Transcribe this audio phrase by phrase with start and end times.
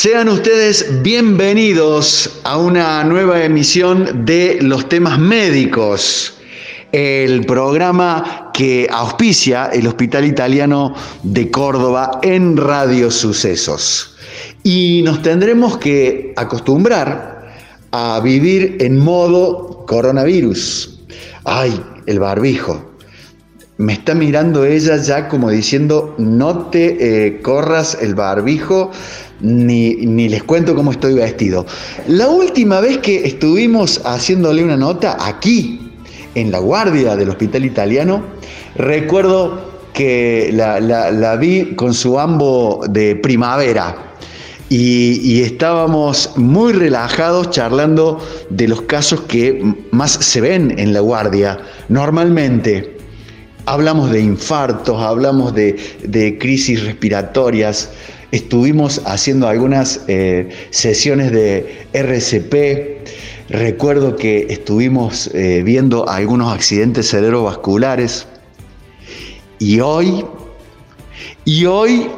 [0.00, 6.34] Sean ustedes bienvenidos a una nueva emisión de Los temas médicos,
[6.92, 14.14] el programa que auspicia el Hospital Italiano de Córdoba en Radio Sucesos.
[14.62, 17.56] Y nos tendremos que acostumbrar
[17.90, 21.00] a vivir en modo coronavirus.
[21.42, 22.88] Ay, el barbijo.
[23.78, 28.90] Me está mirando ella ya como diciendo, no te eh, corras el barbijo,
[29.40, 31.66] ni, ni, les cuento cómo estoy vestido.
[32.06, 35.88] La última vez que estuvimos haciéndole una nota aquí,
[36.34, 38.22] en la guardia del hospital italiano,
[38.76, 44.04] recuerdo que la, la vi con su ambo de primavera.
[44.70, 48.18] Y, y, estábamos muy relajados charlando
[48.50, 49.62] de los casos que
[49.92, 51.58] más se ven en la guardia.
[51.88, 52.98] Normalmente
[53.64, 57.90] hablamos de infartos, hablamos de, de crisis respiratorias,
[58.32, 63.08] estuvimos haciendo algunas eh, sesiones de RCP.
[63.50, 68.26] Recuerdo que estuvimos eh, viendo algunos accidentes cerebrovasculares.
[69.58, 70.24] Y hoy,
[71.44, 72.08] y hoy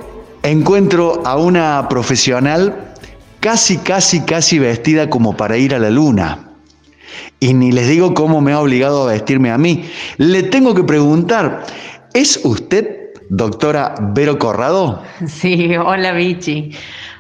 [0.42, 2.94] encuentro a una profesional
[3.38, 6.50] casi, casi, casi vestida como para ir a la luna.
[7.38, 9.84] Y ni les digo cómo me ha obligado a vestirme a mí.
[10.18, 11.64] Le tengo que preguntar,
[12.12, 12.99] ¿es usted
[13.30, 15.02] doctora Vero Corrado?
[15.26, 16.76] Sí, hola Vichy.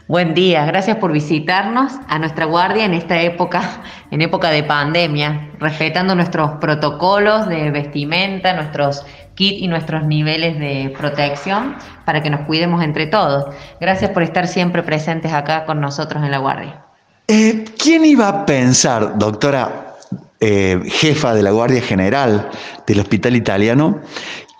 [0.08, 3.80] Buen día, gracias por visitarnos a nuestra guardia en esta época,
[4.10, 10.92] en época de pandemia, respetando nuestros protocolos de vestimenta, nuestros kits y nuestros niveles de
[10.98, 13.54] protección para que nos cuidemos entre todos.
[13.80, 16.82] Gracias por estar siempre presentes acá con nosotros en la guardia.
[17.28, 19.94] Eh, ¿Quién iba a pensar, doctora
[20.40, 22.50] eh, jefa de la Guardia General
[22.84, 24.00] del Hospital Italiano,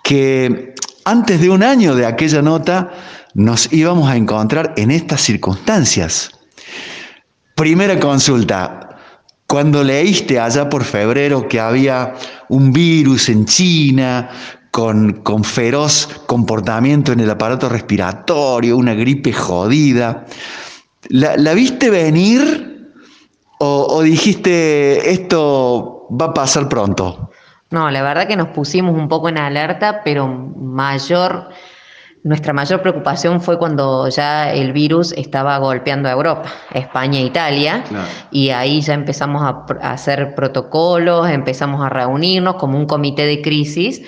[0.01, 0.73] que
[1.05, 2.91] antes de un año de aquella nota
[3.33, 6.31] nos íbamos a encontrar en estas circunstancias.
[7.55, 8.97] Primera consulta,
[9.47, 12.13] cuando leíste allá por febrero que había
[12.49, 14.29] un virus en China
[14.71, 20.25] con, con, feroz comportamiento en el aparato respiratorio, una gripe jodida,
[21.09, 22.89] ¿la, viste venir
[23.59, 27.31] o dijiste esto va a pasar pronto?
[27.71, 31.49] No, la verdad que nos pusimos un poco en alerta, pero mayor,
[32.21, 37.83] nuestra mayor preocupación fue cuando ya el virus estaba golpeando a Europa, España e Italia,
[37.87, 38.07] claro.
[38.29, 43.41] y ahí ya empezamos a, a, hacer protocolos, empezamos a reunirnos como un comité de
[43.41, 44.01] crisis,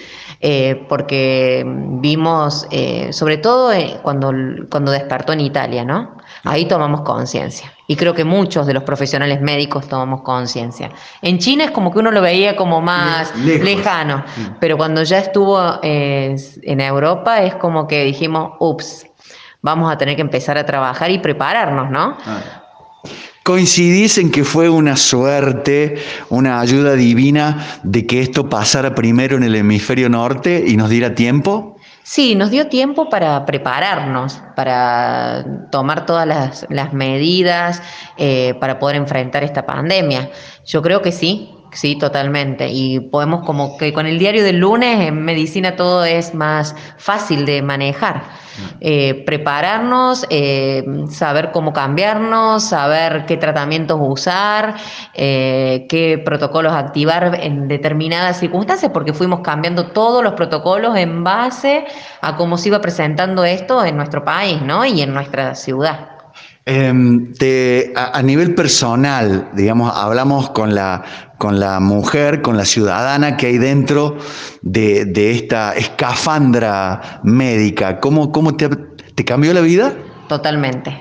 [0.46, 4.34] eh, porque vimos, eh, sobre todo eh, cuando,
[4.70, 6.18] cuando despertó en Italia, ¿no?
[6.44, 7.72] Ahí tomamos conciencia.
[7.88, 10.92] Y creo que muchos de los profesionales médicos tomamos conciencia.
[11.22, 13.64] En China es como que uno lo veía como más Lejos.
[13.64, 14.56] lejano, mm.
[14.60, 19.06] pero cuando ya estuvo en Europa es como que dijimos, ups,
[19.62, 22.18] vamos a tener que empezar a trabajar y prepararnos, ¿no?
[22.26, 22.64] Ah.
[23.44, 25.98] ¿Coincidís en que fue una suerte,
[26.30, 31.14] una ayuda divina de que esto pasara primero en el hemisferio norte y nos diera
[31.14, 31.76] tiempo?
[32.04, 36.26] Sí, nos dio tiempo para prepararnos, para tomar todas
[36.70, 37.82] las, medidas,
[38.18, 40.30] eh, para poder enfrentar esta pandemia.
[40.66, 42.70] Yo creo que sí, Sí, totalmente.
[42.70, 47.46] Y podemos como que con el diario del lunes en medicina todo es más fácil
[47.46, 48.24] de manejar.
[48.82, 54.76] Eh, prepararnos, eh, saber cómo cambiarnos, saber qué tratamientos usar,
[55.16, 61.86] eh, qué protocolos activar en determinadas circunstancias, porque fuimos cambiando todos los protocolos en base
[62.22, 64.86] a cómo se iba presentando esto en nuestro país ¿no?
[64.86, 66.10] y en nuestra ciudad.
[66.66, 66.94] Eh,
[67.38, 71.04] te, a, a, nivel personal, digamos, hablamos con la,
[71.44, 74.16] con la mujer, con la ciudadana que hay dentro
[74.62, 78.00] de, de esta escafandra médica.
[78.00, 79.94] ¿Cómo, cómo te, te cambió la vida?
[80.30, 80.98] Totalmente,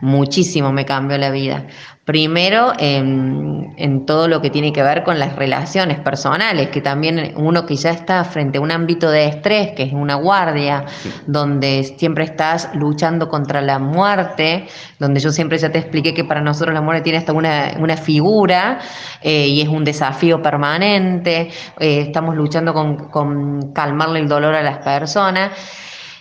[0.00, 1.66] muchísimo me cambió la vida.
[2.04, 7.34] Primero, en, en, todo lo que tiene que ver con las relaciones personales, que también
[7.36, 11.12] uno que ya está frente a un ámbito de estrés, que es una guardia, sí.
[11.26, 14.68] donde siempre estás luchando contra la muerte,
[15.00, 17.96] donde yo siempre ya te expliqué que para nosotros la muerte tiene hasta una, una
[17.96, 18.78] figura
[19.20, 21.50] eh, y es un desafío permanente,
[21.80, 25.50] eh, estamos luchando con, con calmarle el dolor a las personas,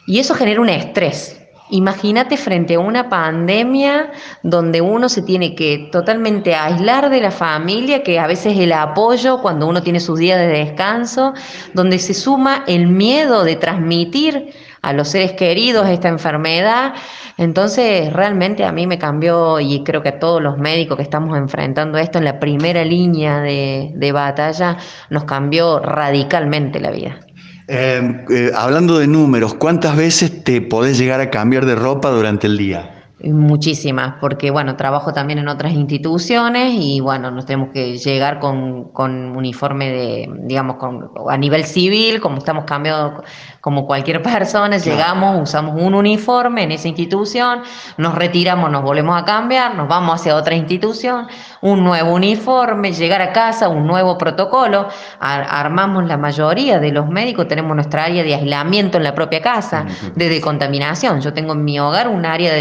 [0.07, 4.12] y eso genera un estrés Imagínate frente a una pandemia
[4.44, 9.42] donde uno se tiene que totalmente aislar de la familia, que a veces el apoyo
[9.42, 11.34] cuando uno tiene sus días de descanso,
[11.74, 14.54] donde se suma el miedo de transmitir
[14.84, 16.94] a los seres queridos esta enfermedad.
[17.38, 21.36] Entonces, realmente a mí me cambió y creo que a todos los médicos que estamos
[21.36, 24.78] enfrentando esto en la primera línea de, de batalla,
[25.10, 27.25] nos cambió radicalmente la vida.
[27.68, 32.48] Eh, eh, hablando de números, ¿cuántas veces te podés llegar a cambiar de ropa durante
[32.48, 32.94] el día?
[33.33, 38.89] Muchísimas, porque bueno, trabajo también en otras instituciones y bueno, nos tenemos que llegar con,
[38.89, 43.24] con uniforme de, digamos, con, a nivel civil, como estamos cambiando
[43.62, 47.62] como cualquier persona, llegamos, usamos un uniforme en esa institución,
[47.98, 51.25] nos retiramos, nos volvemos a cambiar, nos vamos hacia otra institución,
[51.62, 54.88] un nuevo uniforme, llegar a casa, un nuevo protocolo,
[55.19, 59.88] armamos la mayoría de los médicos, tenemos nuestra área de aislamiento en la propia casa,
[60.13, 61.21] de decontaminación.
[61.21, 62.60] Yo tengo en mi hogar un área de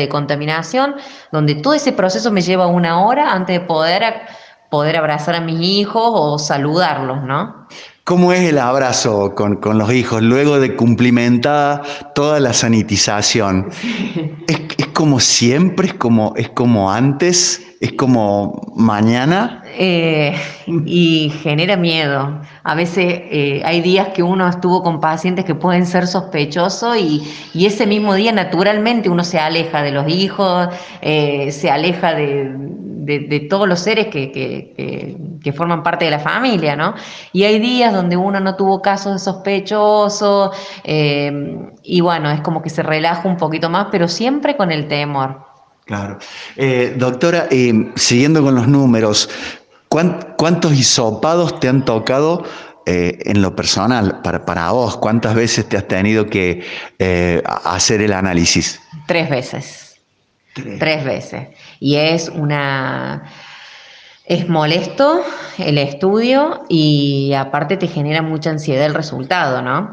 [1.33, 4.23] donde todo ese proceso me lleva una hora antes de poder,
[4.71, 7.67] poder abrazar a mis hijos o saludarlos, ¿no?
[8.05, 11.81] ¿Cómo es el abrazo con, los hijos luego de cumplimentada
[12.15, 13.71] toda la sanitización?
[14.47, 15.87] ¿Es, como siempre?
[15.87, 17.63] ¿Es como, ¿Es como antes?
[17.81, 19.63] ¿Es como mañana?
[19.79, 20.37] Eh,
[20.85, 22.43] y genera miedo.
[22.63, 27.23] A veces eh, hay días que uno estuvo con pacientes que pueden ser sospechosos y,
[27.55, 30.69] ese mismo día naturalmente uno se aleja de los hijos,
[31.01, 32.55] eh, se aleja de
[33.05, 36.95] de, todos los seres que, forman parte de la familia, ¿no?
[37.33, 40.53] Y hay días donde uno no tuvo casos de sospechoso
[40.83, 41.33] eh,
[41.83, 45.45] y bueno, es como que se relaja un poquito más, pero siempre con el temor.
[45.85, 46.19] Claro.
[46.57, 49.29] Eh, doctora, eh, siguiendo con los números,
[49.89, 52.45] ¿cuántos hisopados te han tocado
[52.87, 56.63] en lo personal, para, para, vos, ¿cuántas veces te has tenido que
[57.65, 58.79] hacer el análisis?
[59.07, 59.97] Tres veces.
[60.79, 61.49] Tres veces
[61.85, 63.25] y es una...
[64.25, 65.21] Es molesto
[65.59, 69.93] el estudio y aparte te genera mucha ansiedad el resultado, ¿no?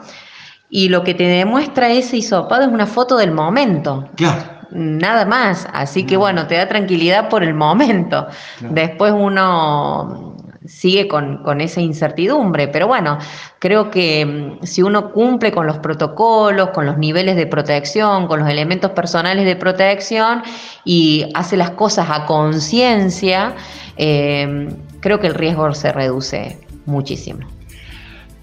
[0.70, 4.08] Y lo que te demuestra ese hisopado es una foto del momento.
[4.16, 4.42] Claro.
[4.72, 5.68] Nada más.
[5.74, 8.26] Así que bueno, te da tranquilidad por el momento.
[8.62, 10.31] Después uno
[10.66, 12.68] sigue con, esa incertidumbre.
[12.68, 13.18] Pero bueno,
[13.60, 18.40] creo que mm, si uno cumple con los protocolos, con los niveles de protección, con
[18.40, 20.44] los elementos personales de protección
[20.86, 23.56] y hace las cosas a conciencia,
[23.98, 24.70] eh,
[25.00, 27.61] creo que el riesgo se reduce muchísimo.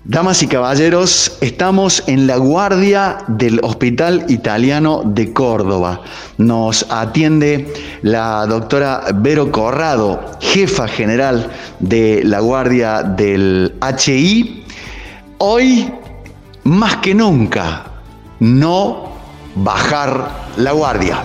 [0.04, 6.00] Damas y caballeros, estamos en la guardia del Hospital Italiano de Córdoba.
[6.38, 7.72] Nos atiende
[8.02, 11.50] la doctora Vero Corrado, jefa general
[11.80, 14.64] de la guardia del HI.
[15.38, 15.92] Hoy,
[16.62, 17.84] más que nunca,
[18.38, 19.12] no
[19.56, 21.22] bajar la guardia.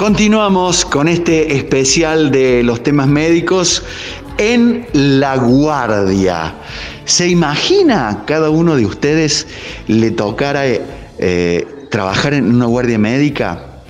[0.00, 3.82] Continuamos con este especial de los temas médicos
[4.38, 6.54] en La Guardia.
[7.04, 9.46] ¿Se imagina cada uno de ustedes
[9.88, 13.82] le tocara eh, trabajar en una guardia médica?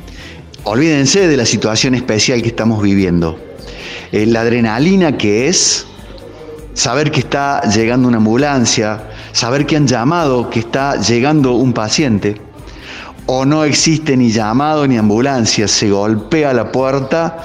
[0.65, 3.39] Olvídense de la situación especial que estamos viviendo.
[4.11, 5.87] Eh, la adrenalina que es
[6.75, 12.50] saber que está llegando una ambulancia, saber que han llamado, que está llegando un paciente
[13.27, 17.45] o no existe ni llamado ni ambulancia, se golpea la puerta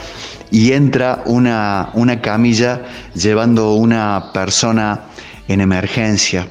[0.52, 2.82] y entra una, una camilla
[3.14, 5.02] llevando una persona
[5.48, 6.48] en emergencia.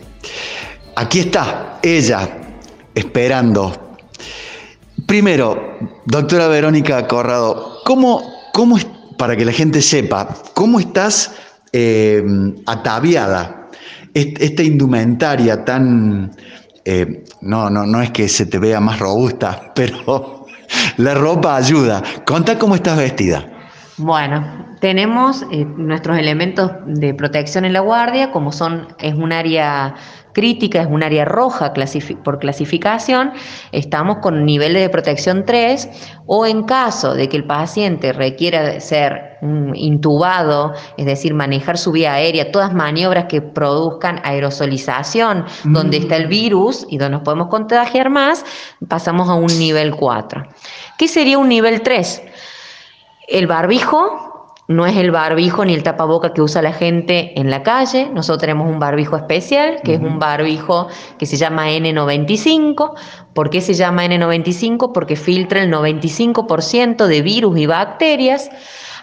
[0.96, 2.28] Aquí está, ella,
[2.94, 3.96] esperando.
[5.06, 8.78] Primero, doctora Verónica Corrado, ¿cómo, cómo
[9.18, 11.32] para que la gente sepa, cómo estás
[11.72, 12.22] eh,
[12.66, 13.68] ataviada?
[14.14, 16.30] Esta indumentaria tan,
[16.84, 20.46] eh, no, no, no es que se te vea más robusta, pero
[20.96, 22.02] la ropa ayuda.
[22.26, 23.53] Conta cómo estás vestida.
[23.96, 29.94] Bueno, tenemos eh, nuestros elementos de protección en la guardia, como son, es un área
[30.32, 31.72] crítica, es un área roja
[32.24, 33.32] por clasificación,
[33.70, 35.88] estamos con niveles de protección 3
[36.26, 39.38] o en caso de que el paciente requiera ser
[39.74, 46.26] intubado, es decir, manejar su vía aérea, todas maniobras que produzcan aerosolización, donde está el
[46.26, 48.44] virus y donde nos podemos contagiar más,
[48.88, 50.46] pasamos a un nivel 4.
[50.98, 52.22] ¿Qué sería un nivel 3?
[53.28, 54.34] El barbijo
[54.66, 58.08] no es el barbijo ni el tapaboca que usa la gente en la calle.
[58.12, 60.88] Nosotros tenemos un barbijo especial, que es un barbijo
[61.18, 62.94] que se llama N95.
[63.34, 64.92] ¿Por qué se llama N95?
[64.92, 68.50] Porque filtra el 95% de virus y bacterias.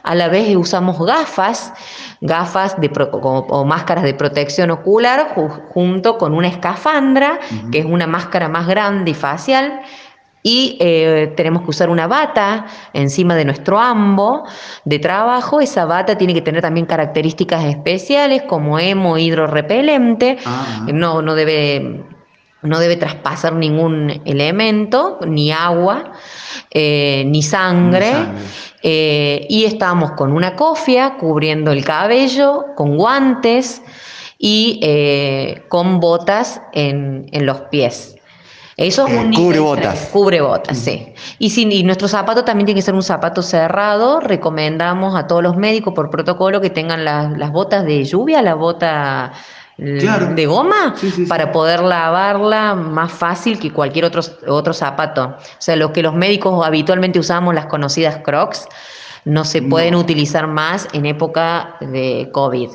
[0.03, 1.73] A la vez usamos gafas,
[2.21, 5.35] gafas de o máscaras de protección ocular
[5.69, 7.39] junto con una escafandra,
[7.71, 9.81] que es una máscara más grande y facial
[10.43, 14.43] y eh, tenemos que usar una bata encima de nuestro ambo
[14.85, 15.61] de trabajo.
[15.61, 20.87] Esa bata tiene que tener también características especiales como hemo hidrorrepelente, ah.
[20.91, 22.03] no, no, debe,
[22.63, 26.11] no debe traspasar ningún elemento, ni agua,
[26.71, 28.11] eh, ni sangre.
[28.83, 33.83] Eh, y estamos con una cofia cubriendo el cabello, con guantes
[34.39, 34.81] y
[35.69, 38.15] con botas en los pies.
[38.77, 40.09] Eso es un cubre botas.
[40.11, 41.13] Cubre botas, sí.
[41.39, 44.19] Y, si, nuestro zapato también tiene que ser un zapato cerrado.
[44.19, 49.33] Recomendamos a todos los médicos por protocolo que tengan las botas de lluvia, la bota
[49.77, 50.95] de goma,
[51.27, 55.35] para poder lavarla más fácil que cualquier otro, otro zapato.
[55.37, 58.67] O sea, lo que los médicos habitualmente usamos, las conocidas crocs,
[59.25, 62.69] no se pueden utilizar más en época de COVID.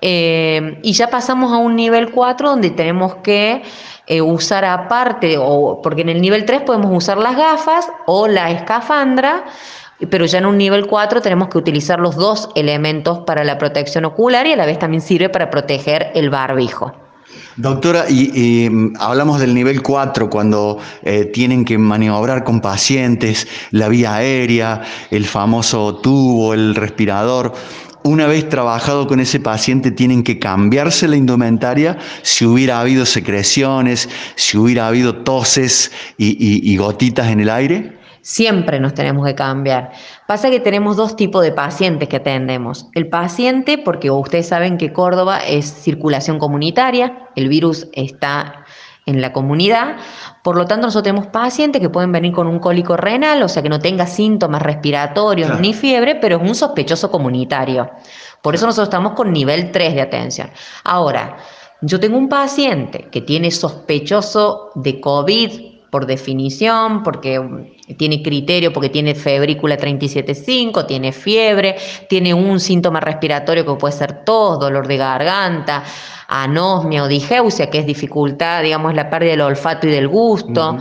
[0.00, 3.62] Eh, y ya pasamos a un nivel 4 donde tenemos que
[4.06, 8.50] eh, usar aparte, o, porque en el nivel 3 podemos usar las gafas o la
[8.50, 9.44] escafandra,
[10.10, 14.04] pero ya en un nivel 4 tenemos que utilizar los dos elementos para la protección
[14.04, 16.92] ocular y a la vez también sirve para proteger el barbijo.
[17.56, 23.88] Doctora, y, mm, hablamos del nivel 4 cuando eh, tienen que maniobrar con pacientes, la
[23.88, 27.52] vía aérea, el famoso tubo, el respirador
[28.04, 34.08] una vez trabajado con ese paciente, tienen que cambiarse la indumentaria si hubiera habido secreciones,
[34.36, 37.98] si hubiera habido toses y, gotitas en el aire?
[38.22, 39.90] Siempre nos tenemos que cambiar.
[40.26, 42.88] Pasa que tenemos dos tipos de pacientes que atendemos.
[42.94, 48.61] El paciente, porque ustedes saben que Córdoba es circulación comunitaria, el virus está
[49.06, 49.96] en la comunidad.
[50.42, 53.62] Por lo tanto, nosotros tenemos pacientes que pueden venir con un cólico renal, o sea,
[53.62, 57.90] que no tenga síntomas respiratorios ni fiebre, pero es un sospechoso comunitario.
[58.40, 60.50] Por eso nosotros estamos con nivel 3 de atención.
[60.84, 61.36] Ahora,
[61.80, 67.40] yo tengo un paciente que tiene sospechoso de COVID por definición, porque
[67.94, 71.76] tiene criterio, porque tiene febrícula 37.5, tiene fiebre,
[72.08, 75.84] tiene un síntoma respiratorio que puede ser tos, dolor de garganta,
[76.28, 80.78] anosmia o digeusia, que es dificultad, digamos, la pérdida del olfato y del gusto.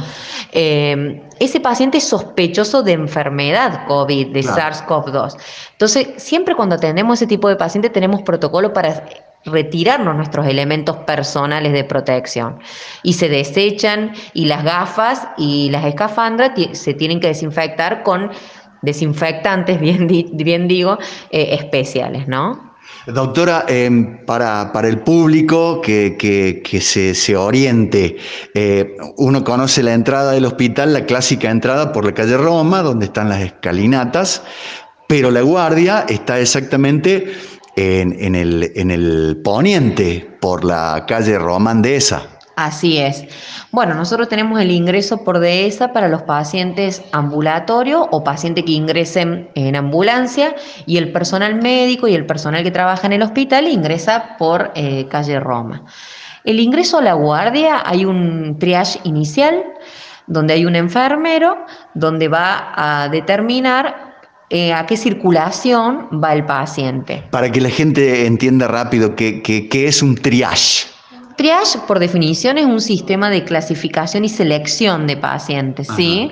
[0.52, 5.38] Eh, ese paciente es sospechoso de enfermedad COVID, de SARS-CoV-2.
[5.72, 9.04] Entonces, siempre cuando atendemos ese tipo de paciente tenemos protocolo para
[9.46, 12.60] retirarnos nuestros elementos personales de protección
[13.04, 18.32] y se desechan y las gafas y las escafandras se tienen que desinfectar con
[18.82, 20.98] desinfectantes, bien, bien digo,
[21.32, 22.72] eh, especiales, ¿no?
[23.08, 28.18] Doctora, em, para, el público que, se, oriente,
[28.54, 33.06] eh, uno conoce la entrada del hospital, la clásica entrada por la calle Roma, donde
[33.06, 34.44] están las escalinatas,
[35.08, 37.34] pero la guardia está exactamente
[37.76, 42.24] en, el, en el poniente, por la calle Román de esa.
[42.56, 43.26] Así es.
[43.72, 49.50] Bueno, nosotros tenemos el ingreso por dehesa para los pacientes ambulatorios o pacientes que ingresen
[49.56, 54.36] en ambulancia y el personal médico y el personal que trabaja en el hospital ingresa
[54.38, 55.86] por eh, calle Roma.
[56.44, 59.64] El ingreso a la guardia hay un triage inicial
[60.28, 64.11] donde hay un enfermero donde va a determinar
[64.52, 67.24] eh, a qué circulación va el paciente.
[67.32, 70.88] Para que la gente entienda rápido qué, qué es un triage.
[71.38, 76.32] Triage, por definición, es un sistema de clasificación y selección de pacientes, ¿sí?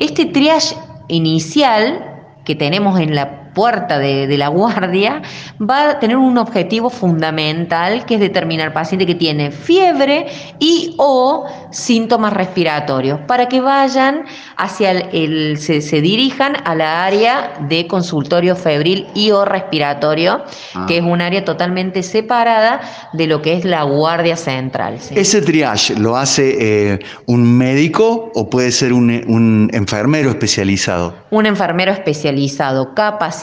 [0.00, 0.74] Este triage
[1.08, 2.04] inicial
[2.44, 5.22] que tenemos en la puerta de, la guardia
[5.60, 10.26] va a tener un objetivo fundamental que es determinar paciente que tiene fiebre
[10.58, 14.24] y o síntomas respiratorios para que vayan
[14.56, 20.86] hacia el, se, dirijan a la área de consultorio febril y o respiratorio ah.
[20.86, 22.80] que es un área totalmente separada
[23.12, 24.98] de lo que es la guardia central.
[25.10, 31.14] ¿Ese triage lo hace eh, un médico o puede ser un, un enfermero especializado?
[31.30, 33.39] Un enfermero especializado, capacitado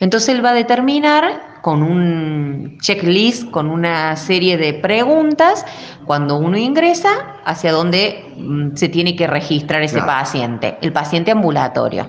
[0.00, 5.66] entonces él va a determinar con un checklist, con una serie de preguntas,
[6.04, 12.08] cuando uno ingresa, hacia dónde mm, se tiene que registrar ese paciente, el paciente ambulatorio.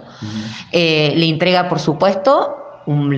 [0.72, 2.67] Eh, le entrega, por supuesto,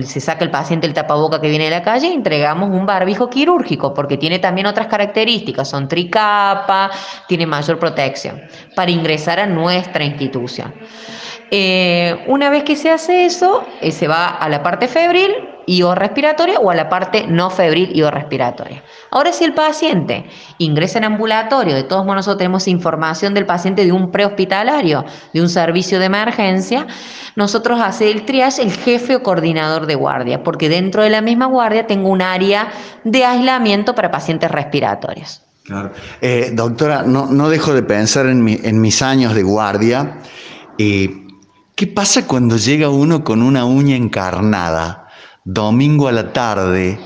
[0.04, 3.94] se saca el paciente el tapaboca que viene de la calle entregamos un barbijo quirúrgico,
[3.94, 6.90] porque tiene también otras características, son tricapa,
[7.28, 8.42] tiene mayor protección,
[8.74, 10.74] para ingresar a nuestra institución.
[11.52, 15.30] Eh, una vez que se hace eso, eh, se va a la parte febril
[15.70, 18.82] y o respiratoria o a la parte no febril y o respiratoria.
[19.12, 20.24] Ahora, si el paciente
[20.58, 25.40] ingresa en ambulatorio, de todos modos nosotros tenemos información del paciente de un prehospitalario, de
[25.40, 26.88] un servicio de emergencia,
[27.36, 31.46] nosotros hace el triage el jefe o coordinador de guardia, porque dentro de la misma
[31.46, 32.72] guardia tengo un área
[33.04, 35.42] de aislamiento para pacientes respiratorios.
[36.20, 38.42] Eh, doctora, no, dejo de pensar en,
[38.80, 40.18] mis años de guardia.
[40.78, 41.28] Eh,
[41.76, 44.99] ¿Qué pasa cuando llega uno con una uña encarnada?
[45.52, 46.96] Domingo a la tarde,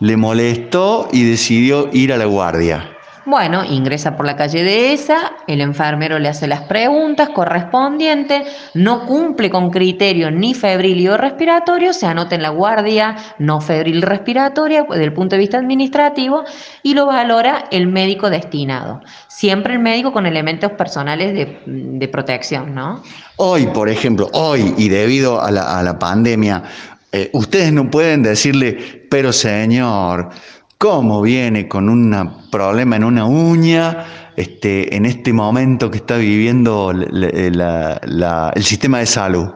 [0.00, 2.92] le molestó y decidió ir a la guardia.
[3.24, 9.06] Bueno, ingresa por la calle de esa, el enfermero le hace las preguntas correspondientes, no
[9.06, 14.84] cumple con criterios ni febril o respiratorio, se anota en la guardia no febril respiratoria
[14.90, 16.42] desde el punto de vista administrativo
[16.82, 19.00] y lo valora el médico destinado.
[19.28, 23.02] Siempre el médico con elementos personales de, protección, ¿no?
[23.36, 26.64] Hoy, por ejemplo, hoy y debido a la, pandemia,
[27.12, 30.30] eh, ustedes no pueden decirle, pero señor,
[30.78, 34.04] cómo viene con un problema en una uña,
[34.36, 39.48] este, en este momento que está viviendo el sistema de salud?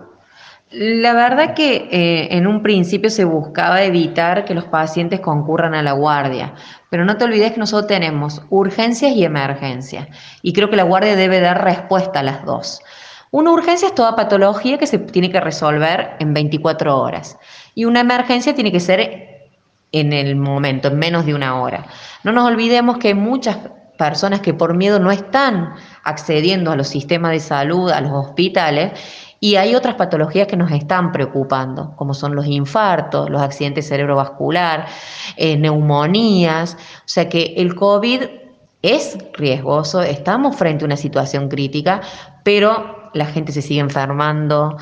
[0.70, 5.82] La verdad que eh, en un principio se buscaba evitar que los pacientes concurran a
[5.82, 6.54] la guardia,
[6.90, 10.08] pero no te olvides que nosotros tenemos urgencias y emergencias,
[10.42, 12.82] y creo que la guardia debe dar respuesta a las dos.
[13.30, 17.38] Una urgencia es toda patología que se tiene que resolver en 24 horas,
[17.74, 19.48] y una emergencia tiene que ser
[19.92, 21.86] en el momento, en menos de una hora.
[22.24, 23.58] No nos olvidemos que hay muchas
[23.96, 28.92] personas que por miedo no están accediendo a los sistemas de salud, a los hospitales,
[29.38, 34.86] y hay otras patologías que nos están preocupando, como son los infartos, los accidentes cerebrovascular,
[35.36, 36.74] eh, neumonías.
[36.74, 38.22] O sea que el COVID
[38.82, 42.00] es riesgoso, estamos frente a una situación crítica,
[42.44, 44.76] pero la gente se sigue enfermando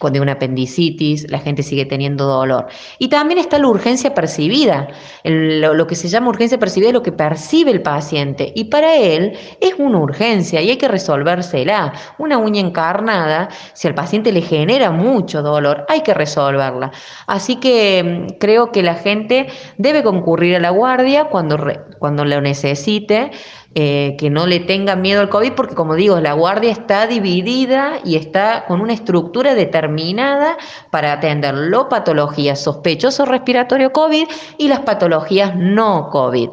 [0.00, 2.66] con de una apendicitis, la gente sigue teniendo dolor.
[2.98, 4.88] Y también está la urgencia percibida.
[5.24, 8.50] lo, que se llama urgencia percibida es lo que percibe el paciente.
[8.56, 11.92] Y para él es una urgencia y hay que resolvérsela.
[12.18, 16.90] Una uña encarnada, si al paciente le genera mucho dolor, hay que resolverla.
[17.26, 21.58] Así que mm, creo que la gente debe concurrir a la guardia cuando,
[21.98, 23.32] cuando lo necesite
[23.74, 28.00] eh, que no le tengan miedo al COVID, porque como digo, la guardia está dividida
[28.04, 30.58] y está con una estructura determinada
[30.90, 34.26] para atender lo patologías sospechoso respiratorio COVID
[34.58, 36.48] y las patologías no COVID.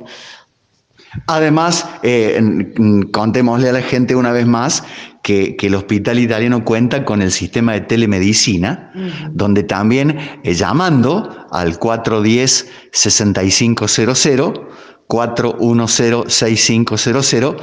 [1.25, 2.39] Además, eh,
[3.11, 4.83] contémosle a la gente una vez más
[5.23, 8.93] que, el hospital italiano cuenta con el sistema de telemedicina,
[9.31, 14.67] donde también eh, llamando al 410-6500,
[15.07, 17.57] 410-6500.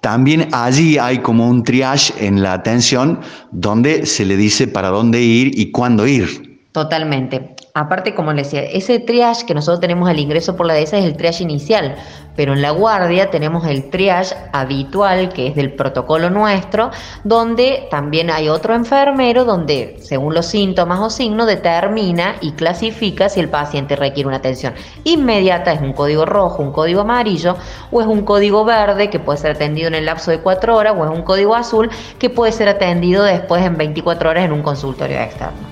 [0.00, 3.18] También allí hay como un triage en la atención
[3.50, 6.60] donde se le dice para dónde ir y cuándo ir.
[6.72, 7.56] Totalmente.
[7.74, 11.04] Aparte, como les decía, ese triage que nosotros tenemos al ingreso por la DESA es
[11.04, 11.96] el triage inicial,
[12.34, 16.90] pero en la guardia tenemos el triage habitual, que es del protocolo nuestro,
[17.24, 23.40] donde también hay otro enfermero donde, según los síntomas o signos, determina y clasifica si
[23.40, 27.56] el paciente requiere una atención inmediata, es un código rojo, un código amarillo,
[27.90, 30.94] o es un código verde que puede ser atendido en el lapso de cuatro horas,
[30.96, 34.62] o es un código azul que puede ser atendido después en 24 horas en un
[34.62, 35.67] consultorio externo.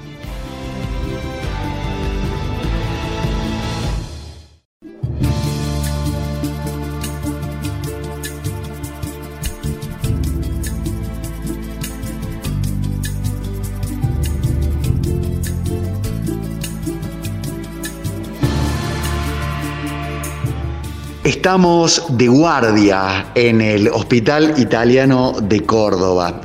[21.26, 26.40] Estamos de guardia en el Hospital Italiano de Córdoba.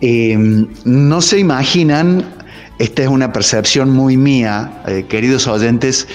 [0.00, 2.34] Em, no se imaginan,
[2.80, 6.08] esta es una percepción muy mía, eh, queridos oyentes,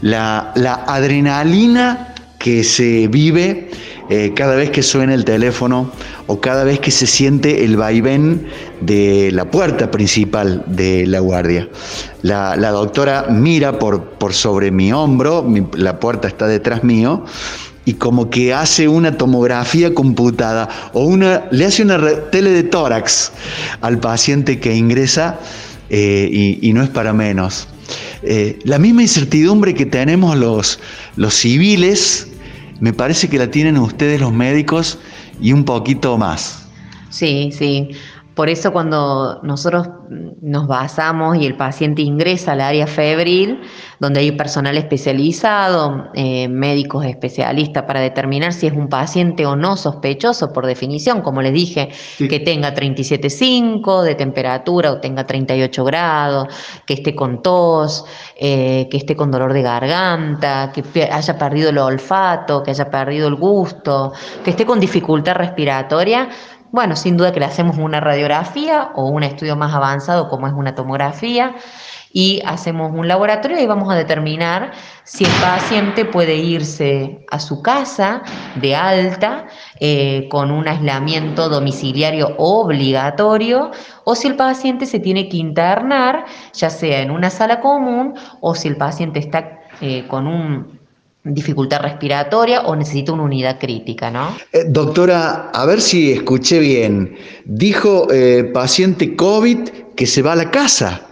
[0.00, 0.54] la,
[0.86, 3.68] adrenalina que se vive
[4.08, 5.92] eh, cada vez que suena el teléfono
[6.28, 8.46] o cada vez que se siente el vaivén
[8.80, 11.68] de la puerta principal de la guardia.
[12.22, 17.24] La, doctora mira por, por sobre mi hombro, la puerta está detrás mío,
[17.86, 21.98] y como que hace una tomografía computada o una, le hace una
[22.30, 23.32] tele de tórax
[23.80, 25.38] al paciente que ingresa
[25.88, 27.68] eh, y, no es para menos.
[28.22, 30.80] Eh, la misma incertidumbre que tenemos los,
[31.14, 32.26] los civiles,
[32.80, 34.98] me parece que la tienen ustedes los médicos
[35.40, 36.66] y un poquito más.
[37.10, 37.90] Sí, sí.
[38.36, 39.88] Por eso cuando nosotros
[40.42, 43.62] nos basamos y el paciente ingresa al área febril,
[43.98, 49.78] donde hay personal especializado, eh, médicos especialistas para determinar si es un paciente o no
[49.78, 56.48] sospechoso, por definición, como les dije, que tenga 37,5 de temperatura o tenga 38 grados,
[56.84, 58.04] que esté con tos,
[58.36, 63.28] eh, que esté con dolor de garganta, que haya perdido el olfato, que haya perdido
[63.28, 64.12] el gusto,
[64.44, 66.28] que esté con dificultad respiratoria
[66.72, 70.52] Bueno, sin duda que le hacemos una radiografía o un estudio más avanzado como es
[70.52, 71.54] una tomografía
[72.12, 74.72] y hacemos un laboratorio y vamos a determinar
[75.04, 78.22] si el paciente puede irse a su casa
[78.56, 79.46] de alta
[79.80, 83.70] eh, con un aislamiento domiciliario obligatorio
[84.04, 88.54] o si el paciente se tiene que internar, ya sea en una sala común o
[88.54, 90.75] si el paciente está eh, con una
[91.34, 94.36] dificultad respiratoria o necesita una unidad crítica, ¿no?
[94.52, 97.16] Eh, doctora, a ver si escuché bien.
[97.44, 98.08] Dijo
[98.52, 101.02] paciente COVID que se va a la casa.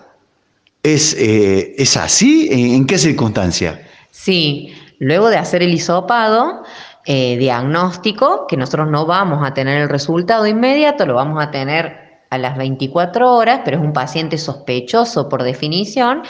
[0.84, 2.48] ¿Es, eh, ¿Es así?
[2.50, 3.80] ¿En, qué circunstancia?
[4.10, 6.62] Sí, luego de hacer el hisopado,
[7.06, 12.20] eh, diagnóstico, que nosotros no vamos a tener el resultado inmediato, lo vamos a tener
[12.28, 16.22] a las 24 horas, pero es un paciente sospechoso por definición,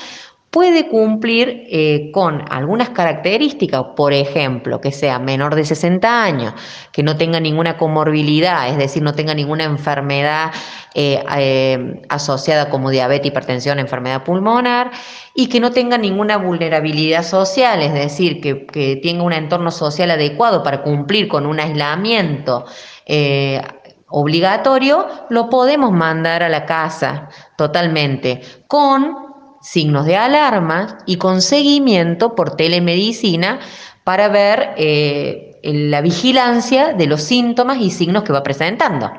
[0.54, 6.54] puede cumplir eh, con algunas características, por ejemplo, que sea menor de 60 años,
[6.92, 10.52] que no tenga ninguna comorbilidad, es decir, no tenga ninguna enfermedad
[10.94, 14.92] eh, eh, asociada como diabetes, hipertensión, enfermedad pulmonar,
[15.34, 20.12] y que no tenga ninguna vulnerabilidad social, es decir, que, que tenga un entorno social
[20.12, 22.64] adecuado para cumplir con un aislamiento
[24.06, 29.23] obligatorio, lo podemos mandar a la casa totalmente, con
[29.64, 33.60] signos de alarma y con seguimiento por telemedicina
[34.04, 39.10] para ver eh, la vigilancia de los síntomas y signos que va presentando.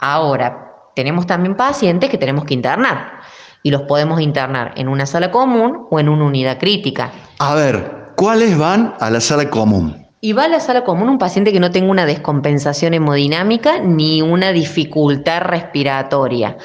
[0.00, 3.20] Ahora, tenemos también pacientes que tenemos que internar
[3.62, 7.12] y los podemos internar en una sala común o en una unidad crítica.
[7.38, 10.08] A ver, ¿cuáles van a la sala común?
[10.20, 14.22] Y va a la sala común un paciente que no tenga una descompensación hemodinámica ni
[14.22, 16.56] una dificultad respiratoria.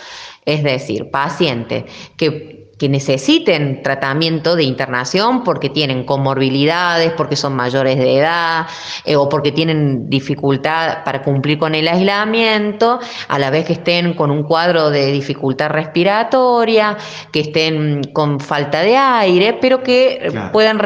[0.46, 1.86] Es decir, paciente
[2.18, 8.68] que que necesiten tratamiento de internación porque tienen comorbilidades, porque son mayores de edad
[9.06, 14.16] eh, o porque tienen dificultad para cumplir con el aislamiento, a la vez que estén
[14.16, 16.98] con un cuadro de dificultad respiratoria,
[17.32, 20.80] que estén con falta de aire, pero que puedan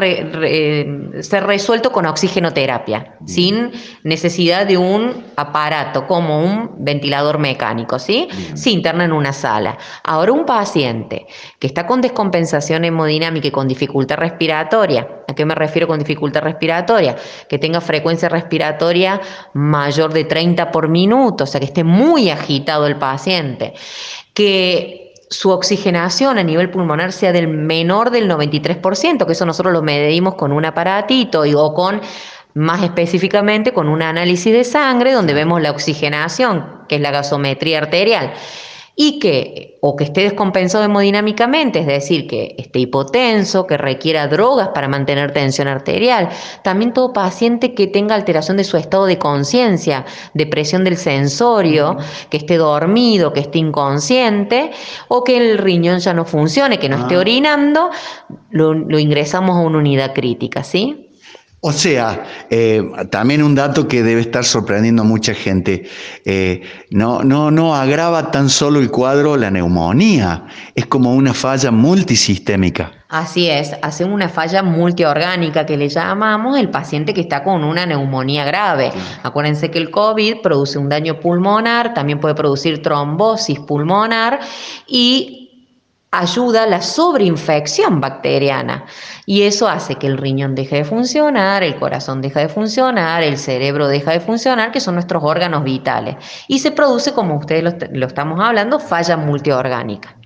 [1.20, 3.72] ser resueltos con oxigenoterapia, sin
[4.04, 8.28] necesidad de un aparato como un ventilador mecánico, ¿sí?
[8.54, 9.78] Se interna en una sala.
[10.04, 11.26] Ahora un paciente
[11.58, 16.42] que está con descompensación hemodinámica y con dificultad respiratoria, ¿a qué me refiero con dificultad
[16.42, 17.16] respiratoria?
[17.48, 19.20] Que tenga frecuencia respiratoria
[19.54, 23.74] mayor de 30 por minuto, o sea, que esté muy agitado el paciente,
[24.32, 29.82] que su oxigenación a nivel pulmonar sea del menor del 93%, que eso nosotros lo
[29.82, 32.00] medimos con un aparatito y, o con
[32.54, 37.78] más específicamente con un análisis de sangre donde vemos la oxigenación, que es la gasometría
[37.78, 38.32] arterial
[39.00, 44.70] y que o que esté descompensado hemodinámicamente, es decir, que esté hipotenso, que requiera drogas
[44.74, 46.30] para mantener tensión arterial.
[46.64, 51.96] También todo paciente que tenga alteración de su estado de conciencia, depresión del sensorio,
[52.28, 54.72] que esté dormido, que esté inconsciente
[55.06, 57.20] o que el riñón ya no funcione, que no esté ah.
[57.20, 57.90] orinando,
[58.50, 61.07] lo, lo ingresamos a una unidad crítica, ¿sí?
[61.60, 65.88] O sea, eh, también un dato que debe estar sorprendiendo a mucha gente,
[66.24, 71.72] eh, no, no, no agrava tan solo el cuadro la neumonía, es como una falla
[71.72, 72.92] multisistémica.
[73.08, 77.86] Así es, hace una falla multiorgánica que le llamamos el paciente que está con una
[77.86, 78.92] neumonía grave.
[79.24, 84.38] Acuérdense que el COVID produce un daño pulmonar, también puede producir trombosis pulmonar
[84.86, 85.47] y
[86.10, 88.86] ayuda a la sobreinfección bacteriana
[89.26, 93.36] y eso hace que el riñón deje de funcionar, el corazón deja de funcionar, el
[93.36, 96.16] cerebro deja de funcionar, que son nuestros órganos vitales.
[96.48, 100.16] Y se produce, como ustedes lo, estamos hablando, falla multiorgánica.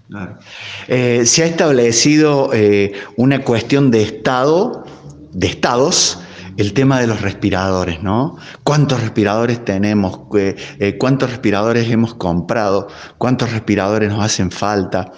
[0.89, 4.85] Eh, se ha establecido eh, una cuestión de estado,
[5.33, 6.21] de estados,
[6.59, 8.37] el tema de los respiradores, ¿no?
[8.63, 10.21] ¿Cuántos respiradores tenemos?
[10.35, 12.89] Eh, ¿Cuántos respiradores hemos comprado?
[13.19, 15.13] ¿Cuántos respiradores nos hacen falta?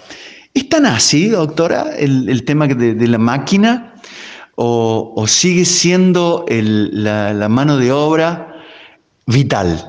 [0.55, 3.93] ¿Es tan así, doctora, el, tema de, la máquina?
[4.55, 8.55] ¿O, sigue siendo la, mano de obra
[9.27, 9.83] vital?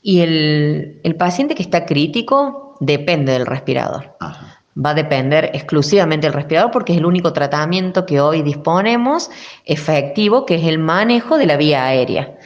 [0.00, 4.16] Y el, paciente que está crítico depende del respirador.
[4.22, 9.30] Va a depender exclusivamente del respirador porque es el único tratamiento que hoy disponemos
[9.66, 12.38] efectivo, que es el manejo de la vía aérea.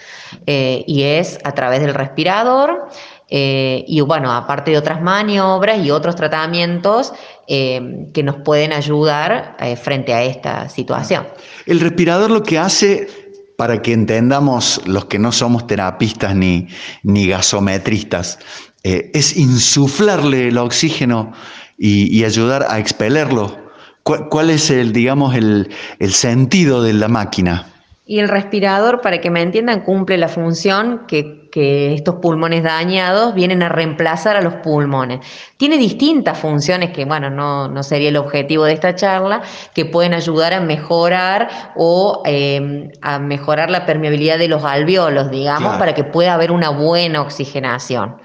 [0.49, 2.88] Eh, y es a través del respirador.
[3.37, 7.12] Eh, y bueno, aparte de otras maniobras y otros tratamientos
[7.49, 11.27] eh, que nos pueden ayudar eh, frente a esta situación.
[11.66, 13.09] El respirador lo que hace,
[13.57, 16.68] para que entendamos los que no somos terapistas ni,
[17.03, 18.38] ni gasometristas,
[18.85, 21.33] es insuflarle el oxígeno
[21.77, 23.57] y, ayudar a expelerlo.
[24.05, 27.66] ¿Cuál, es el, digamos, el, el sentido de la máquina?
[28.07, 33.33] Y el respirador, para que me entiendan, cumple la función que que estos pulmones dañados
[33.33, 35.21] vienen a reemplazar a los pulmones.
[35.57, 39.40] Tiene distintas funciones que, bueno, no, sería el objetivo de esta charla,
[39.73, 45.77] que pueden ayudar a mejorar o em, a mejorar la permeabilidad de los alveolos, digamos,
[45.77, 48.17] para que pueda haber una buena oxigenación.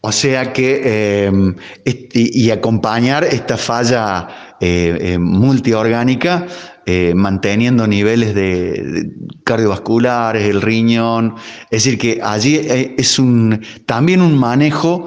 [0.00, 6.46] O sea que, em, y, acompañar esta falla eh, eh, multiorgánica
[6.84, 9.10] eh, manteniendo niveles de,
[9.42, 11.36] cardiovasculares, el riñón.
[11.70, 12.60] Es decir, que allí
[12.98, 15.06] es un, también un manejo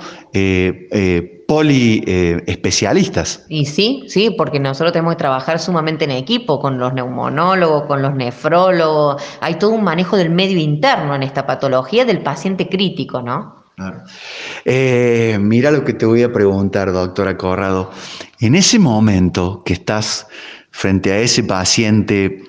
[1.48, 2.04] poli
[2.48, 3.46] especialistas.
[3.48, 8.02] Y sí, sí, porque nosotros tenemos que trabajar sumamente en equipo con los neumonólogos, con
[8.02, 9.22] los nefrólogos.
[9.40, 13.63] Hay todo un manejo del medio interno en esta patología del paciente crítico, ¿no?
[14.66, 17.92] Eh, mira lo que te voy a preguntar, doctora Corrado.
[18.40, 20.28] En ese momento que estás
[20.72, 22.44] frente a ese paciente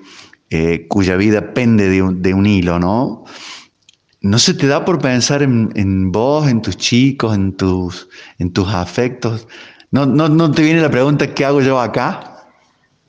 [0.50, 3.24] eh, cuya vida pende de un, hilo, ¿no?
[4.20, 8.08] ¿No se te da por pensar en, vos, en tus chicos, en tus,
[8.38, 9.46] en tus afectos?
[9.90, 12.34] ¿No, no, ¿No te viene la pregunta, ¿qué hago yo acá?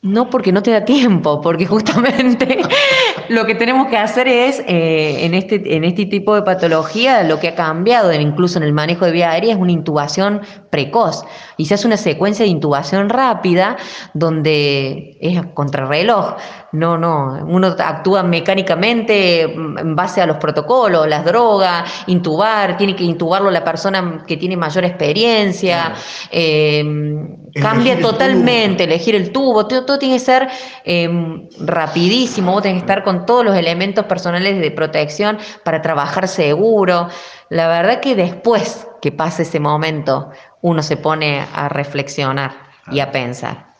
[0.01, 2.61] No, porque no te da tiempo, porque justamente
[3.29, 7.39] lo que tenemos que hacer es, eh, en, este, en este tipo de patología, lo
[7.39, 10.41] que ha cambiado incluso en el manejo de vía aérea es una intubación
[10.75, 11.23] precoz.
[11.55, 13.77] Y se hace una secuencia de intubación rápida
[14.13, 16.35] donde es contrarreloj.
[16.73, 23.05] No, no, uno actúa mecánicamente en base a los protocolos, las drogas, intubar, tiene que
[23.05, 25.93] intubarlo la persona que tiene mayor experiencia,
[26.29, 30.49] em, cambia totalmente, elegir el tubo, todo, tiene que ser
[30.83, 36.27] em, rapidísimo, vos tenés que estar con todos los elementos personales de protección para trabajar
[36.27, 37.07] seguro.
[37.49, 40.31] La verdad que después que pase ese momento,
[40.63, 42.51] uno se pone a reflexionar
[42.91, 43.75] y a pensar.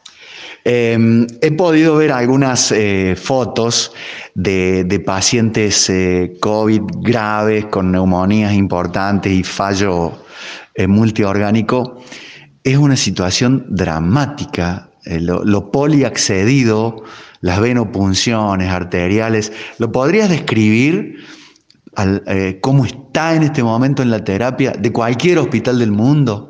[0.64, 3.92] Em, he podido ver algunas eh, fotos
[4.36, 10.12] de, pacientes eh, COVID graves con neumonías importantes y fallo
[10.76, 11.98] eh, multiorgánico.
[12.64, 14.92] Es una situación dramática.
[15.06, 17.04] lo, lo poliaccedido,
[17.42, 19.52] las venopunciones arteriales.
[19.80, 21.18] ¿Lo podrías describir
[22.62, 26.50] cómo está en este momento en la terapia de cualquier hospital del mundo?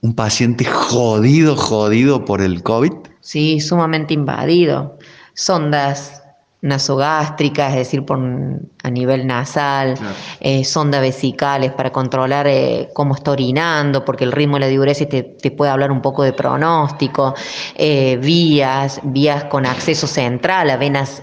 [0.00, 2.92] Un paciente jodido, jodido por el COVID.
[3.20, 4.98] Sí, sumamente invadido.
[5.32, 6.24] Sondas
[6.64, 9.96] nasogástricas, es decir, por, a nivel nasal,
[10.40, 15.06] eh, sondas vesicales para controlar eh, cómo está orinando, porque el ritmo de la diuresis
[15.06, 17.34] te, puede hablar un poco de pronóstico,
[17.74, 21.22] eh, vías, vías con acceso central a venas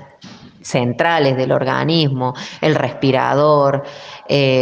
[0.62, 3.84] centrales del organismo, el respirador,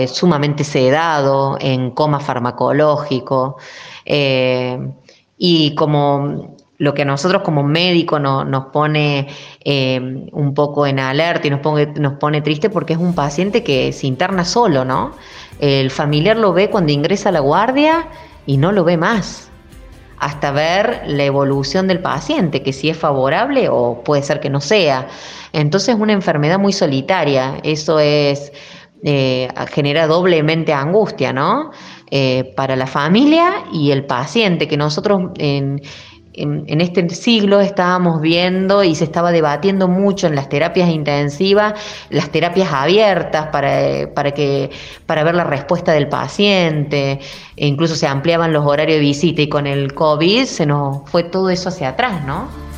[0.08, 3.58] sumamente sedado, en coma farmacológico.
[5.38, 9.28] y como lo que a nosotros como médicos nos pone
[9.64, 10.00] eh,
[10.32, 13.92] un poco en alerta y nos pone, nos pone triste porque es un paciente que
[13.92, 15.12] se interna solo, ¿no?
[15.60, 18.08] El familiar lo ve cuando ingresa a la guardia
[18.46, 19.49] y no lo ve más,
[20.19, 24.62] hasta ver la evolución del paciente, que si es favorable o puede ser que no
[24.62, 25.08] sea.
[25.53, 28.51] Entonces es una enfermedad muy solitaria, eso es...
[29.01, 31.71] Eh, genera doblemente angustia, ¿no?
[32.12, 35.82] Eh, para la familia y el paciente, que nosotros en,
[36.41, 41.73] en, este siglo estábamos viendo y se estaba debatiendo mucho en las terapias intensivas,
[42.10, 44.69] las terapias abiertas para, para, que,
[45.06, 47.19] para ver la respuesta del paciente,
[47.56, 51.23] e incluso se ampliaban los horarios de visita y con el COVID se nos fue
[51.23, 52.68] todo eso hacia atrás, ¿no?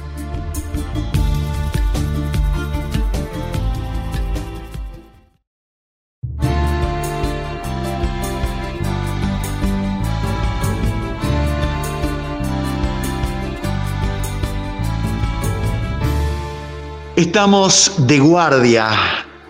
[17.22, 18.90] Estamos de guardia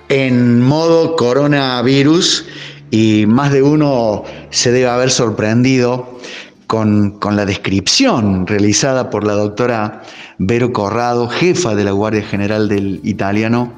[0.10, 2.46] en modo coronavirus
[2.92, 6.20] y más de uno se debe haber sorprendido
[6.68, 10.02] con, la descripción realizada por la doctora
[10.38, 13.72] Vero Corrado, jefa de la Guardia General del Italiano,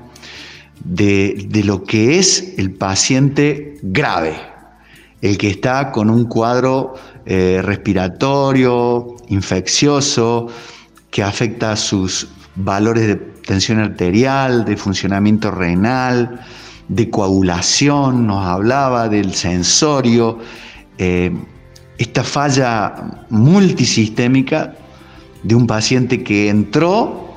[0.84, 4.36] de, lo que es el paciente grave,
[5.22, 6.96] el que está con un cuadro
[7.28, 10.48] eh, respiratorio, infeccioso,
[11.12, 16.40] que afecta a sus valores de tensión arterial, de funcionamiento renal,
[16.88, 20.40] de coagulación, nos hablaba del sensorio,
[20.98, 21.32] eh,
[21.98, 24.76] esta falla multisistémica
[25.44, 27.34] de un paciente que entró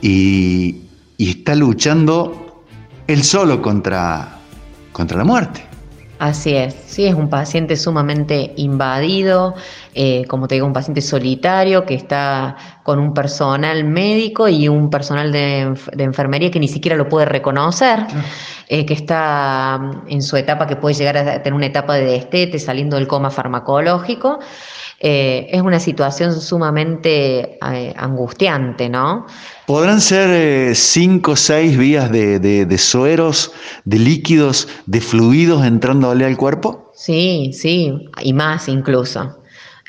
[0.00, 0.76] y,
[1.18, 2.64] está luchando
[3.06, 4.38] él solo contra,
[4.92, 5.62] contra la muerte.
[6.18, 9.54] Así es, sí, es un paciente sumamente invadido,
[9.92, 14.88] eh, como te digo, un paciente solitario que está con un personal médico y un
[14.88, 18.06] personal de, enfermería que ni siquiera lo puede reconocer,
[18.68, 22.04] eh, que está mm, en su etapa, que puede llegar a tener una etapa de
[22.04, 24.38] destete, saliendo del coma farmacológico.
[25.02, 27.58] Eh, es una situación sumamente
[27.96, 29.26] angustiante, ¿no?
[29.66, 33.50] ¿Podrán ser cinco o seis vías de, sueros,
[33.86, 36.92] de líquidos, de fluidos entrando al cuerpo?
[36.94, 39.39] Sí, sí, y más incluso.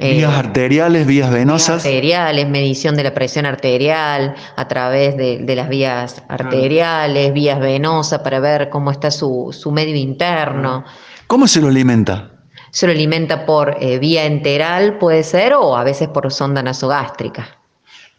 [0.02, 1.84] Vías eh, arteriales, vías venosas.
[1.84, 8.22] Vías arteriales, medición de la presión arterial a través de, las vías arteriales, vías venosas
[8.22, 10.84] para ver cómo está su, medio interno.
[11.28, 12.32] ¿Cómo se lo alimenta?
[12.72, 17.60] Se lo alimenta por eh, vía enteral, puede ser, o a veces por sonda nasogástrica.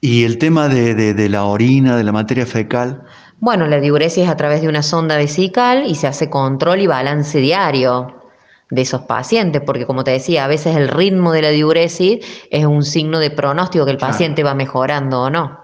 [0.01, 3.03] ¿Y el tema de, la orina, de la materia fecal?
[3.41, 6.87] Bueno, la diuresis es a través de una sonda vesical y se hace control y
[6.87, 8.22] balance diario
[8.73, 12.65] de esos pacientes, porque como te decía, a veces el ritmo de la diuresis es
[12.65, 15.61] un signo de pronóstico que el paciente va mejorando o no.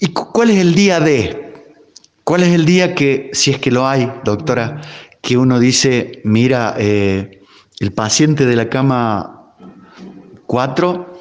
[0.00, 1.66] ¿Y cuál es el día de?
[2.24, 4.80] ¿Cuál es el día que, si es que lo hay, doctora,
[5.20, 7.42] que uno dice, mira, eh,
[7.78, 9.52] el paciente de la cama
[10.46, 11.20] 4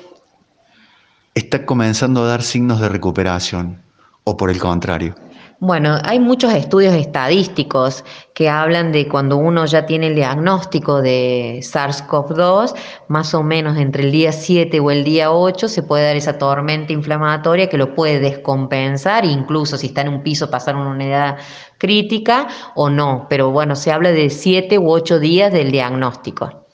[1.34, 3.82] está comenzando a dar signos de recuperación
[4.24, 5.16] o por el contrario?
[5.64, 11.60] Bueno, hay muchos estudios estadísticos que hablan de cuando uno ya tiene el diagnóstico de
[11.62, 12.74] SARS-CoV-2,
[13.10, 16.40] más o menos entre el día 7 o el día 8 se puede dar esa
[16.40, 21.38] tormenta inflamatoria que lo puede descompensar, incluso si está en un piso pasar una unidad
[21.78, 26.66] crítica o no, pero bueno, se habla de 7 u 8 días del diagnóstico.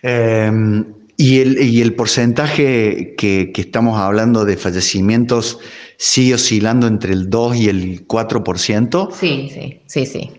[0.00, 5.58] Em, y el, y el porcentaje que, estamos hablando de fallecimientos
[5.98, 9.12] sigue oscilando entre el 2 y el 4%.
[9.12, 10.30] Sí, sí, sí, sí.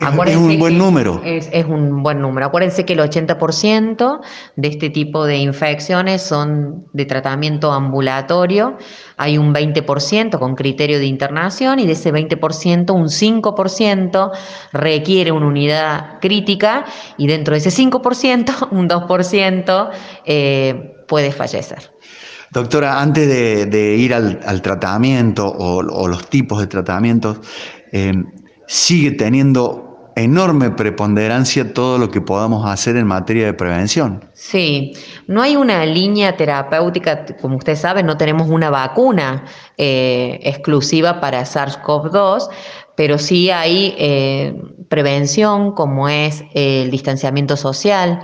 [0.00, 1.22] Es, un buen número.
[1.24, 2.46] Es, un buen número.
[2.46, 4.20] Acuérdense que el 80%
[4.56, 8.76] de este tipo de infecciones son de tratamiento ambulatorio.
[9.16, 14.30] Hay un 20% con criterio de internación y de ese 20%, un 5%
[14.72, 16.84] requiere una unidad crítica
[17.16, 19.90] y dentro de ese 5%, un 2%
[20.24, 21.90] eh, puede fallecer.
[22.50, 27.38] Doctora, antes de, ir al, tratamiento o, los tipos de tratamientos,
[27.92, 28.12] eh,
[28.66, 29.85] sigue teniendo
[30.16, 34.24] enorme preponderancia todo lo que podamos hacer en materia de prevención.
[34.32, 34.94] Sí,
[35.26, 39.44] no hay una línea terapéutica, como usted sabe, no tenemos una vacuna
[39.76, 42.48] eh, exclusiva para SARS-CoV-2,
[42.96, 48.20] pero sí hay eh, prevención como es el distanciamiento social,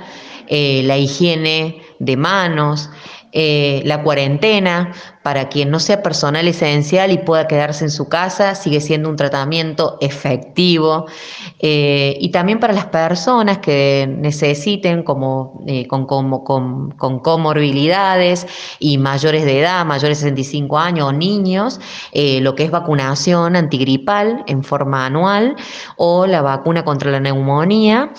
[0.49, 2.91] eh, la higiene de manos,
[3.35, 8.81] la cuarentena, para quien no sea personal esencial y pueda quedarse en su casa, sigue
[8.81, 11.07] siendo un tratamiento efectivo.
[11.61, 18.47] Eh, y también para las personas que necesiten, como, eh, con, con, comorbilidades
[18.79, 21.81] y mayores de edad, mayores de 65 años o niños,
[22.13, 25.57] lo que es vacunación antigripal en forma anual
[25.97, 28.13] o la vacuna contra la neumonía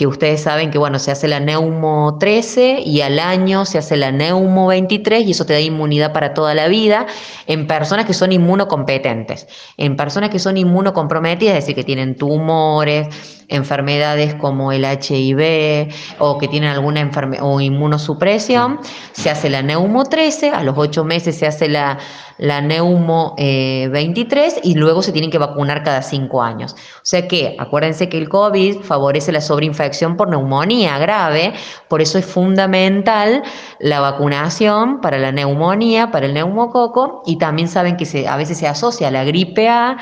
[0.00, 3.98] que ustedes saben que bueno, se hace la neumo 13 y al año se hace
[3.98, 7.06] la neumo 23 y eso te da inmunidad para toda la vida
[7.46, 9.46] en personas que son inmunocompetentes.
[9.76, 13.08] En personas que son inmunocomprometidas, es decir, que tienen tumores,
[13.50, 18.78] enfermedades como el HIV o que tienen alguna enfermedad o inmunosupresión,
[19.12, 21.98] se hace la neumo 13, a los 8 meses se hace la,
[22.38, 26.72] la neumo 23 eh, y luego se tienen que vacunar cada 5 años.
[26.72, 31.52] O sea que acuérdense que el COVID favorece la sobreinfección por neumonía grave,
[31.88, 33.42] por eso es fundamental
[33.80, 38.66] la vacunación para la neumonía, para el neumococo y también saben que a veces se
[38.66, 39.98] asocia a la gripe A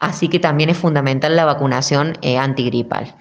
[0.00, 3.14] Así que también es fundamental la vacunación eh, antigripal.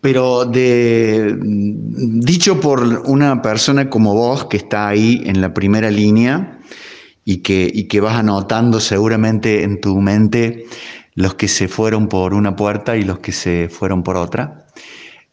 [0.00, 6.58] Pero dicho por una persona como vos, que está ahí en la primera línea
[7.24, 10.66] y que, que vas anotando seguramente en tu mente
[11.14, 14.66] los que se fueron por una puerta y los que se fueron por otra,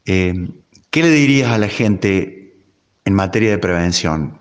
[0.06, 0.48] eh,
[0.92, 2.56] ¿qué le dirías a la gente
[3.04, 4.40] en materia de prevención?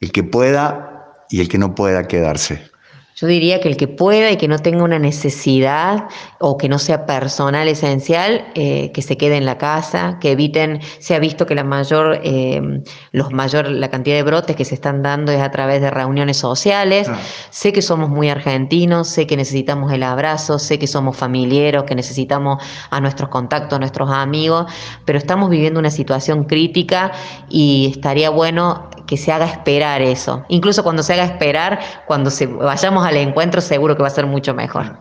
[0.00, 0.91] El que pueda
[1.30, 2.72] y el que no pueda quedarse.
[3.14, 6.08] Yo diría que el que pueda y que no tenga una necesidad
[6.40, 10.80] o que no sea personal esencial, eh, que se quede en la casa, que eviten,
[10.98, 12.82] se ha visto que la mayor, eh,
[13.12, 16.38] los mayor, la cantidad de brotes que se están dando es a través de reuniones
[16.38, 17.08] sociales.
[17.50, 21.94] Sé que somos muy argentinos, sé que necesitamos el abrazo, sé que somos familiares, que
[21.94, 24.72] necesitamos a nuestros contactos, a nuestros amigos,
[25.04, 27.12] pero estamos viviendo una situación crítica
[27.50, 30.42] y estaría bueno que se haga esperar eso.
[30.48, 34.24] Incluso cuando se haga esperar, cuando se, vayamos al encuentro, seguro que va a ser
[34.24, 34.96] mucho mejor.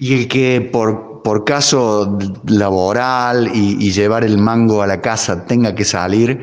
[0.00, 5.72] Y el que por, por caso laboral y, llevar el mango a la casa tenga
[5.72, 6.42] que salir,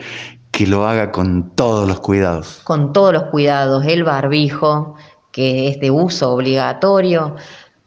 [0.52, 2.62] que lo haga con todos los cuidados.
[2.64, 4.96] Con todos los cuidados, el barbijo,
[5.34, 7.36] que es de uso obligatorio,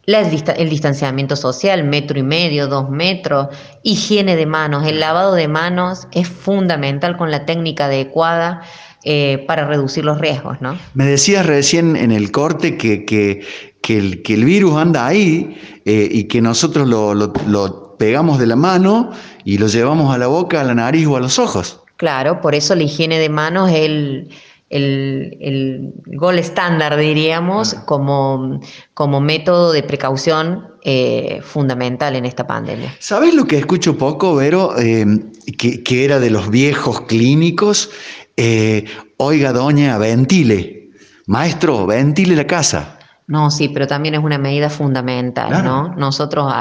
[0.07, 3.49] el distanciamiento social, metro y medio, dos metros,
[3.83, 8.61] higiene de manos, el lavado de manos es fundamental con la técnica adecuada
[9.07, 10.79] eh, para reducir los riesgos, ¿no?
[10.95, 13.43] Me decías recién en el corte que, que,
[13.87, 19.11] el, que el, virus anda ahí eh, y que nosotros lo, pegamos de la mano
[19.45, 21.83] y lo llevamos a la boca, a la nariz o a los ojos.
[21.99, 24.31] Claro, por eso la higiene de manos es el,
[24.71, 28.59] el, gol estándar, diríamos, como,
[28.95, 32.97] como método de precaución eh, fundamental en esta pandemia.
[33.01, 34.73] ¿Sabes lo que escucho poco, Vero?
[34.77, 37.91] que, que, era de los viejos clínicos
[38.37, 38.85] eh,
[39.17, 40.91] oiga doña, ventile,
[41.27, 42.99] maestro, ventile la casa.
[43.27, 45.95] No, sí, pero también es una medida fundamental, ¿no?
[45.97, 46.53] Nosotros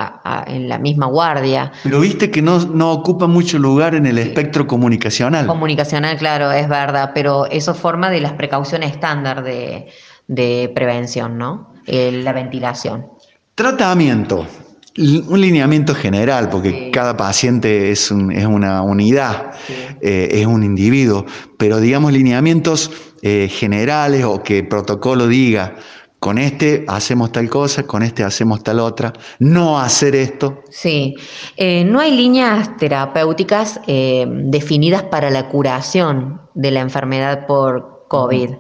[0.48, 1.74] en la misma guardia.
[1.84, 5.46] Pero viste que no, no, ocupa mucho lugar en el espectro comunicacional.
[5.46, 11.74] Comunicacional, claro, es verdad, pero eso forma de las precauciones estándar de, prevención, ¿no?
[11.86, 13.08] la ventilación.
[13.56, 14.48] Tratamiento.
[14.96, 19.54] Un lineamiento general, porque cada paciente es, es una unidad,
[20.02, 21.26] eh, es un individuo,
[21.58, 22.92] pero digamos lineamientos
[23.24, 25.76] eh, generales o que el protocolo diga,
[26.20, 30.62] con este hacemos tal cosa, con este hacemos tal otra, no hacer esto.
[30.70, 31.16] Sí,
[31.58, 38.52] eh, no hay líneas terapéuticas definidas para la curación de la enfermedad por COVID.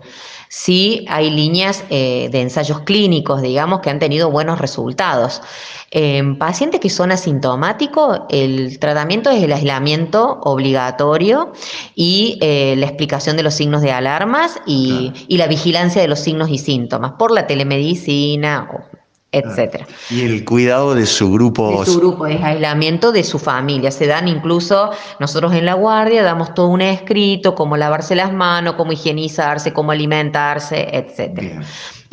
[0.55, 5.41] Sí hay líneas de ensayos clínicos, digamos, que han tenido buenos resultados.
[5.95, 11.53] En pacientes que son asintomáticos, el tratamiento es el aislamiento obligatorio
[11.93, 16.19] y eh, la explicación de los signos de alarmas y, y, la vigilancia de los
[16.19, 18.67] signos y síntomas por la telemedicina
[19.33, 19.85] etcétera.
[20.09, 21.79] Y el cuidado de su grupo.
[21.79, 23.91] De su grupo, es aislamiento de su familia.
[23.91, 28.75] Se dan incluso, nosotros en la guardia damos todo un escrito, cómo lavarse las manos,
[28.75, 31.61] cómo higienizarse, cómo alimentarse, etcétera.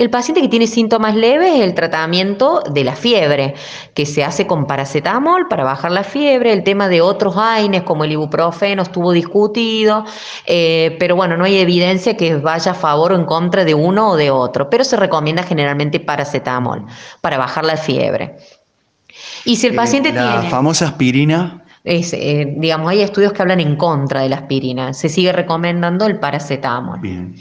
[0.01, 3.55] El paciente que tiene síntomas leves es el tratamiento de la fiebre,
[3.93, 6.55] que se hace con paracetamol para bajar la fiebre.
[6.55, 10.07] El tema de otros AINES, como el ibuprofeno, estuvo discutido,
[10.47, 14.13] eh, pero bueno, no hay evidencia que vaya a favor o en contra de uno
[14.13, 16.87] o de otro, pero se recomienda generalmente paracetamol
[17.21, 18.39] para bajar la fiebre.
[19.45, 20.27] Y si el eh, paciente tiene...
[20.29, 24.93] La famosa aspirina es, eh, digamos, hay estudios que hablan en contra de la aspirina.
[24.93, 27.01] Se sigue recomendando el paracetamol.
[27.01, 27.35] Bien.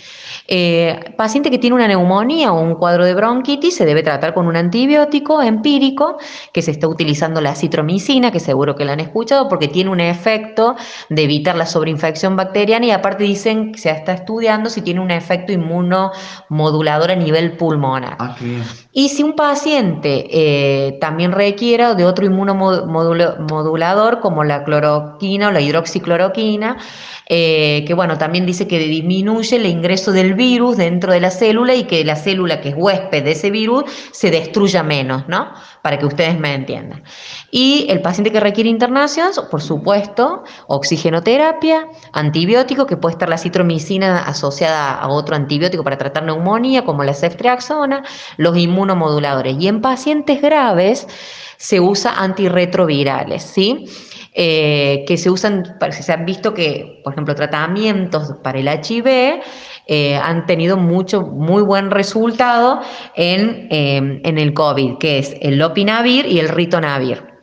[0.47, 4.47] Eh, paciente que tiene una neumonía o un cuadro de bronquitis se debe tratar con
[4.47, 6.17] un antibiótico empírico
[6.53, 9.99] que se está utilizando la citromicina, que seguro que la han escuchado, porque tiene un
[9.99, 10.77] efecto
[11.09, 15.11] de evitar la sobreinfección bacteriana y aparte dicen que se está estudiando si tiene un
[15.11, 18.15] efecto inmunomodulador a nivel pulmonar.
[18.19, 18.37] Ah,
[18.91, 25.59] y si un paciente eh, también requiera de otro inmunomodulador, como la cloroquina o la
[25.59, 26.77] hidroxicloroquina,
[27.31, 31.73] eh, que bueno, también dice que disminuye el ingreso del virus dentro de la célula
[31.73, 35.51] y que la célula que es huésped de ese virus se destruya menos, ¿no?
[35.81, 37.03] Para que ustedes me entiendan.
[37.49, 44.23] Y el paciente que requiere internación, por supuesto, oxigenoterapia, antibiótico, que puede estar la citromicina
[44.23, 48.03] asociada a otro antibiótico para tratar neumonía, como la ceftriaxona,
[48.37, 49.55] los inmunomoduladores.
[49.59, 51.07] Y en pacientes graves
[51.59, 53.85] se usa antirretrovirales, ¿sí?
[54.33, 59.41] Eh, que se usan, se han visto que, por ejemplo, tratamientos para el HIV
[59.87, 62.79] eh, han tenido mucho, muy buen resultado
[63.15, 67.38] en, eh, en el COVID, que es el lopinavir y el ritonavir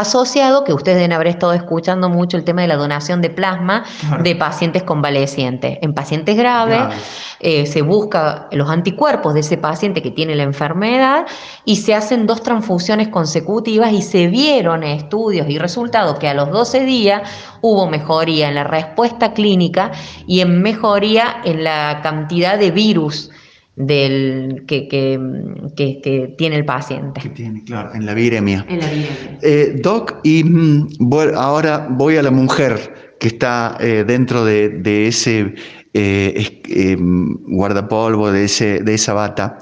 [0.00, 3.84] asociado, que ustedes deben haber estado escuchando mucho el tema de la donación de plasma
[4.22, 5.78] de pacientes convalecientes.
[5.82, 6.94] En pacientes graves
[7.40, 11.26] eh, se busca los anticuerpos de ese paciente que tiene la enfermedad
[11.64, 16.50] y se hacen dos transfusiones consecutivas y se vieron estudios y resultados que a los
[16.50, 17.22] 12 días
[17.60, 19.90] hubo mejoría en la respuesta clínica
[20.26, 23.30] y en mejoría en la cantidad de virus
[23.76, 27.20] del que, que, tiene el paciente.
[27.20, 28.64] Que tiene, claro, en la viremia.
[28.68, 29.38] En la viremia.
[29.42, 30.88] Eh, doc, y mm,
[31.36, 35.54] ahora voy a la mujer que está eh, dentro de, ese
[35.94, 39.58] eh, guardapolvo, de, ese, de esa bata.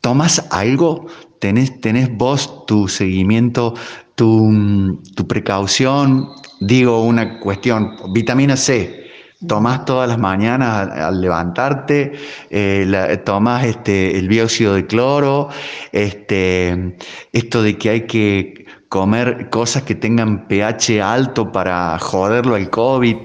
[0.00, 1.06] ¿Tomas algo?
[1.40, 3.74] ¿Tenés, ¿Tenés vos tu seguimiento,
[4.14, 6.28] tu, mm, tu precaución?
[6.60, 9.09] Digo una cuestión, vitamina C,
[9.46, 12.12] Tomás todas las mañanas al, levantarte,
[12.50, 15.48] eh, tomás este, el dióxido de cloro,
[15.92, 16.96] este,
[17.32, 23.16] esto de que hay que comer cosas que tengan pH alto para joderlo al COVID.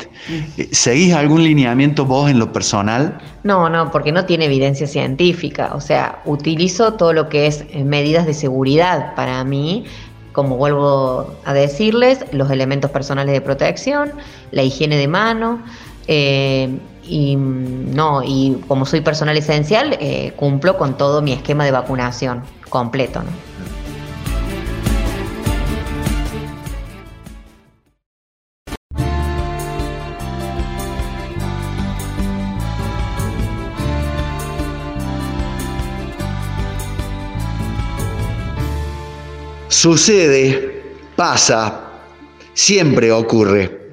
[0.72, 3.18] ¿Seguís algún lineamiento vos en lo personal?
[3.44, 5.72] No, no, porque no tiene evidencia científica.
[5.74, 9.86] O sea, utilizo todo lo que es eh, medidas de seguridad para mí,
[10.34, 14.12] como vuelvo a decirles, los elementos personales de protección,
[14.52, 15.64] la higiene de mano.
[16.08, 16.78] Eh,
[17.08, 22.44] y no, y como soy personal esencial, eh, cumplo con todo mi esquema de vacunación
[22.70, 23.22] completo.
[23.22, 23.30] ¿no?
[39.86, 41.92] Sucede, pasa,
[42.56, 43.85] siempre ocurre.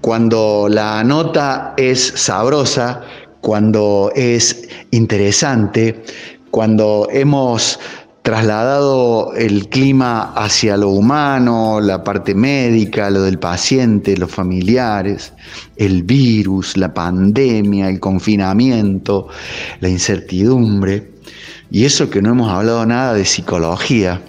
[0.00, 3.02] Cuando la nota es sabrosa,
[3.40, 6.02] cuando es interesante,
[6.50, 7.78] cuando hemos
[8.22, 15.32] trasladado el clima hacia lo humano, la parte médica, lo del paciente, los familiares,
[15.76, 19.28] el virus, la pandemia, el confinamiento,
[19.80, 21.10] la incertidumbre,
[21.70, 24.20] y eso que no hemos hablado nada de psicología.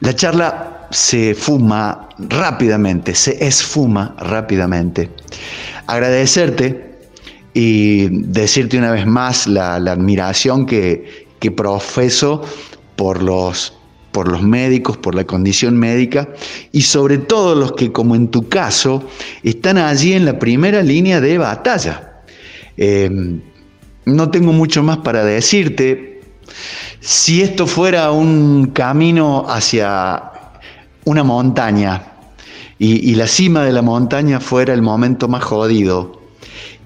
[0.00, 5.10] La charla se fuma rápidamente, se esfuma rápidamente.
[5.86, 6.98] Agradecerte
[7.54, 11.26] y decirte una vez más la, admiración que,
[11.56, 12.42] profeso
[12.96, 13.76] por los,
[14.12, 16.28] por los médicos, por la condición médica
[16.72, 19.08] y sobre todo los que, como en tu caso,
[19.42, 22.22] están allí en la primera línea de batalla.
[22.76, 23.40] Em,
[24.04, 26.20] no tengo mucho más para decirte.
[27.00, 30.37] Si esto fuera un camino hacia
[31.08, 32.02] una montaña
[32.78, 36.20] y, la cima de la montaña fuera el momento más jodido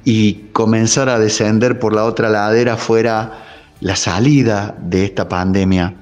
[0.05, 3.33] y comenzar a descender por la otra ladera fuera
[3.81, 5.95] la salida de esta pandemia,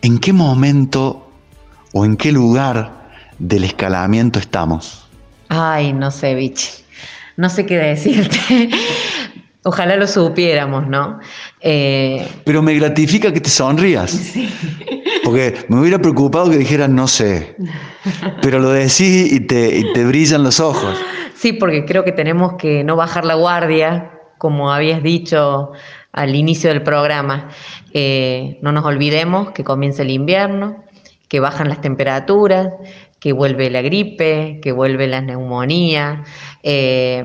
[0.00, 1.28] ¿en qué momento
[1.92, 3.10] o en qué lugar
[3.40, 5.04] del escalamiento estamos?
[5.48, 6.84] Ay, no sé, Vichy.
[7.36, 8.70] No sé qué decirte.
[9.68, 11.20] Ojalá lo supiéramos, ¿no?
[11.60, 14.32] Eh, Pero me gratifica que te sonrías.
[15.24, 17.54] Porque me hubiera preocupado que dijeras no sé.
[18.40, 20.96] Pero lo decís y te, te brillan los ojos.
[21.34, 25.72] Sí, porque creo que tenemos que no bajar la guardia, como habías dicho
[26.12, 27.50] al inicio del programa.
[27.92, 30.82] Eh, no nos olvidemos que comienza el invierno,
[31.28, 32.68] que bajan las temperaturas,
[33.20, 36.24] que vuelve la gripe, que vuelve la neumonía.
[36.62, 37.22] Eh,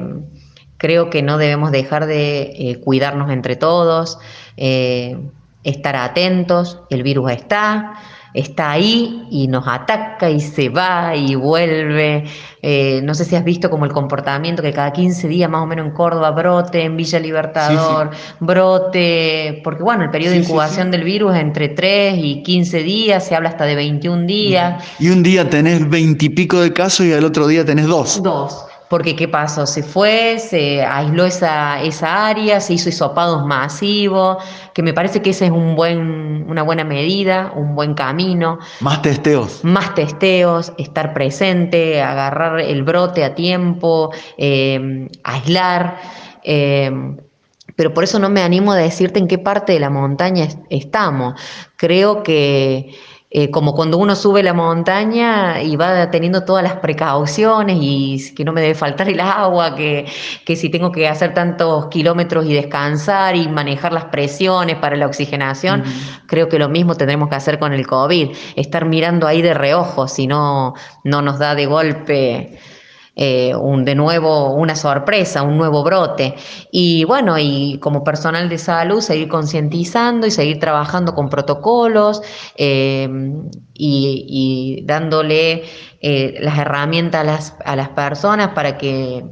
[0.84, 4.19] Creo que no debemos dejar de eh, cuidarnos entre todos,
[4.57, 5.17] eh,
[5.63, 7.93] estar atentos, el virus está,
[8.34, 12.25] está ahí y nos ataca y se va y vuelve.
[12.61, 15.67] Eh, no sé si has visto como el comportamiento que cada 15 días más o
[15.67, 18.09] menos en Córdoba brote, en Villa Libertador,
[18.41, 23.25] brote, porque bueno, el periodo de incubación del virus es entre 3 y 15 días,
[23.25, 24.84] se habla hasta de 21 días.
[24.99, 28.21] Y un día tenés 20 y pico de casos y al otro día tenés dos.
[28.21, 29.66] Dos porque ¿qué pasó?
[29.66, 34.38] Se fue, se aisló esa, esa área, se hizo hisopados masivos,
[34.76, 38.60] que me parece que esa es un buen, una buena medida, un buen camino.
[38.82, 39.64] Más testeos.
[39.64, 46.00] Más testeos, estar presente, agarrar el brote a tiempo, eh, aislar.
[46.44, 46.91] Eh,
[47.76, 51.34] pero por eso no me animo a decirte en qué parte de la montaña estamos.
[51.78, 52.94] Creo que
[53.36, 58.45] eh, como cuando uno sube la montaña y va teniendo todas las precauciones y que
[58.45, 60.05] no me debe faltar el agua, que,
[60.45, 65.84] si tengo que hacer tantos kilómetros y descansar y manejar las presiones para la oxigenación,
[66.27, 70.07] creo que lo mismo tendremos que hacer con el COVID, estar mirando ahí de reojo,
[70.07, 72.59] si no, no nos da de golpe
[73.16, 76.34] eh, un, de nuevo una sorpresa, un nuevo brote.
[76.72, 82.24] Y bueno, y como personal de salud, seguir concientizando y seguir trabajando con protocolos
[82.55, 83.07] eh,
[83.76, 85.64] y, dándole
[86.01, 89.24] eh, las herramientas a las, a las personas para que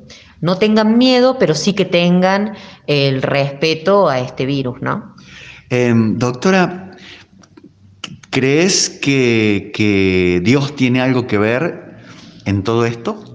[0.41, 2.55] no tengan miedo, pero sí que tengan
[2.85, 5.15] el respeto a este virus, ¿no?
[5.71, 6.91] Em, doctora,
[8.29, 11.97] ¿crees que, que Dios tiene algo que ver
[12.45, 13.30] en todo esto?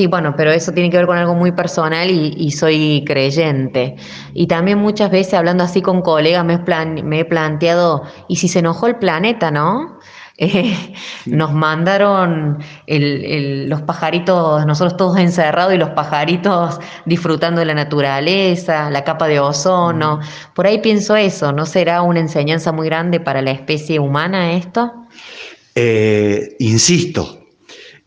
[0.00, 3.96] Sí, bueno, pero eso tiene que ver con algo muy personal y, soy creyente.
[4.32, 8.86] Y también muchas veces hablando así con colegas me, he planteado, ¿y si se enojó
[8.86, 9.98] el planeta, no?
[10.42, 10.94] Eh,
[11.26, 19.04] nos mandaron los pajaritos, nosotros todos encerrados y los pajaritos disfrutando de la naturaleza, la
[19.04, 20.20] capa de ozono.
[20.54, 24.90] Por ahí pienso eso, ¿no será una enseñanza muy grande para la especie humana esto?
[25.74, 27.39] Eh, insisto,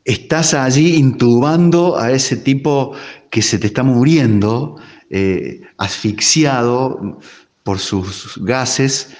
[0.05, 2.93] estás allí intubando a ese tipo
[3.29, 4.77] que se te está muriendo,
[5.09, 7.19] eh, asfixiado
[7.63, 9.15] por sus gases,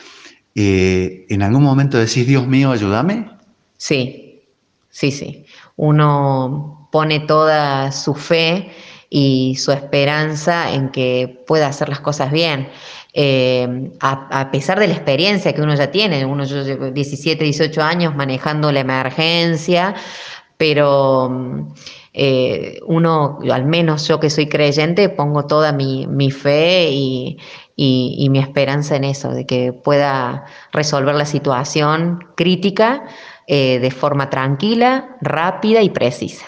[0.56, 3.30] eh, ¿en algún momento decís, Dios mío, ayúdame?
[3.78, 4.42] Sí,
[4.90, 5.46] sí, sí.
[5.76, 8.72] Uno pone toda su fe
[9.10, 12.70] y su esperanza en que pueda hacer las cosas bien.
[13.14, 17.82] Eh, a, pesar de la experiencia que uno ya tiene, uno yo llevo 17, 18
[17.82, 19.94] años manejando la emergencia,
[20.58, 21.68] pero
[22.14, 27.38] eh, uno, al menos yo que soy creyente, pongo toda mi, fe y,
[28.30, 33.04] mi esperanza en eso, de que pueda resolver la situación crítica
[33.48, 36.46] eh, de forma tranquila, rápida y precisa.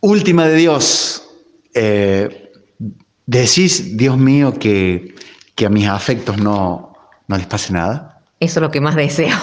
[0.00, 1.24] Última de Dios.
[3.26, 5.14] decís, Dios mío, que
[5.58, 6.94] que a mis afectos no,
[7.26, 8.22] no les pase nada?
[8.38, 9.36] Eso es lo que más deseo.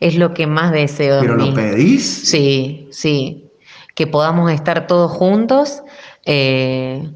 [0.00, 1.20] Es lo que más deseo.
[1.20, 2.28] ¿Pero lo pedís?
[2.28, 3.50] Sí, sí.
[3.94, 5.82] Que podamos estar todos juntos
[6.24, 7.10] eh,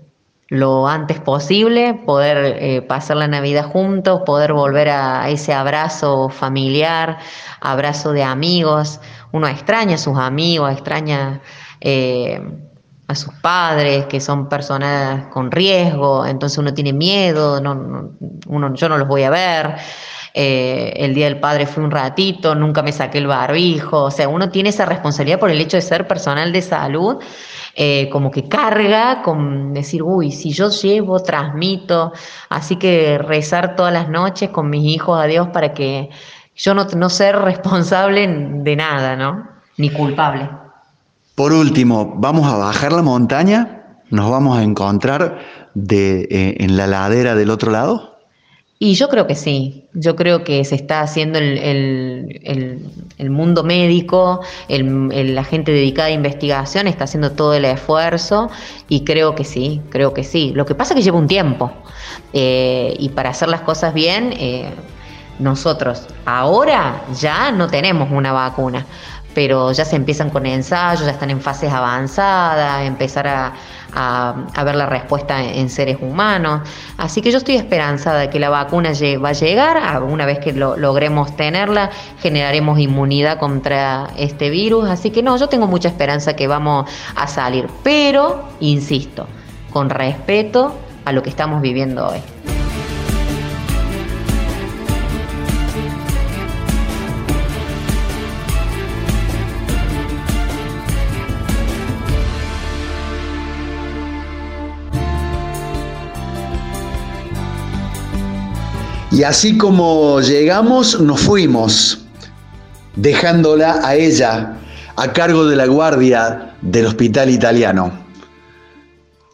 [0.48, 7.18] lo antes posible, poder eh, pasar la Navidad juntos, poder volver a ese abrazo familiar,
[7.60, 9.00] abrazo de amigos.
[9.32, 11.40] Uno extraña a sus amigos, extraña.
[11.80, 12.40] Eh,
[13.08, 18.12] a sus padres, que son personas con riesgo, entonces uno tiene miedo, no,
[18.46, 19.76] uno, yo no los voy a ver.
[20.34, 24.28] Eh, el día del padre fue un ratito, nunca me saqué el barbijo, o sea,
[24.28, 27.18] uno tiene esa responsabilidad por el hecho de ser personal de salud,
[27.74, 32.12] eh, como que carga con decir, uy, si yo llevo, transmito,
[32.48, 36.08] así que rezar todas las noches con mis hijos a Dios para que
[36.56, 39.48] yo no, no ser responsable de nada, ¿no?
[39.76, 40.48] Ni culpable.
[41.34, 45.38] Por último, vamos a bajar la montaña, nos vamos a encontrar
[45.74, 48.11] de, eh, en la ladera del otro lado.
[48.84, 52.80] Y yo creo que sí, yo creo que se está haciendo el,
[53.30, 58.50] mundo médico, la gente dedicada a investigación está haciendo todo el esfuerzo
[58.88, 60.50] y creo que sí, creo que sí.
[60.56, 61.70] Lo que pasa es que lleva un tiempo.
[62.32, 64.68] Eh, y para hacer las cosas bien, eh,
[65.38, 68.84] nosotros ahora ya no tenemos una vacuna,
[69.34, 73.52] pero ya se empiezan con ensayos, ya están en fases avanzadas, empezar a,
[74.64, 76.62] ver la respuesta en, seres humanos.
[76.96, 80.52] Así que yo estoy esperanzada de que la vacuna va a llegar, una vez que
[80.52, 84.88] lo, logremos tenerla, generaremos inmunidad contra este virus.
[84.88, 89.26] Así que no, yo tengo mucha esperanza que vamos a salir, pero, insisto,
[89.72, 90.74] con respeto
[91.04, 92.31] a lo que estamos viviendo hoy.
[109.12, 112.02] Y así como llegamos, nos fuimos,
[112.96, 114.56] dejándola a ella
[114.96, 117.92] a cargo de la guardia del hospital italiano,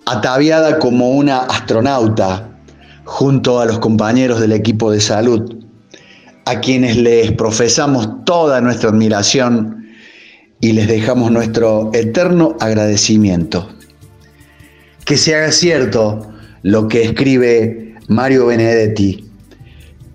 [0.04, 2.58] ataviada como una astronauta
[3.04, 5.64] junto a los compañeros del equipo de salud,
[6.44, 9.86] a quienes les profesamos toda nuestra admiración
[10.60, 13.68] y les dejamos nuestro eterno agradecimiento.
[15.04, 19.27] Que se haga cierto lo que escribe Mario Benedetti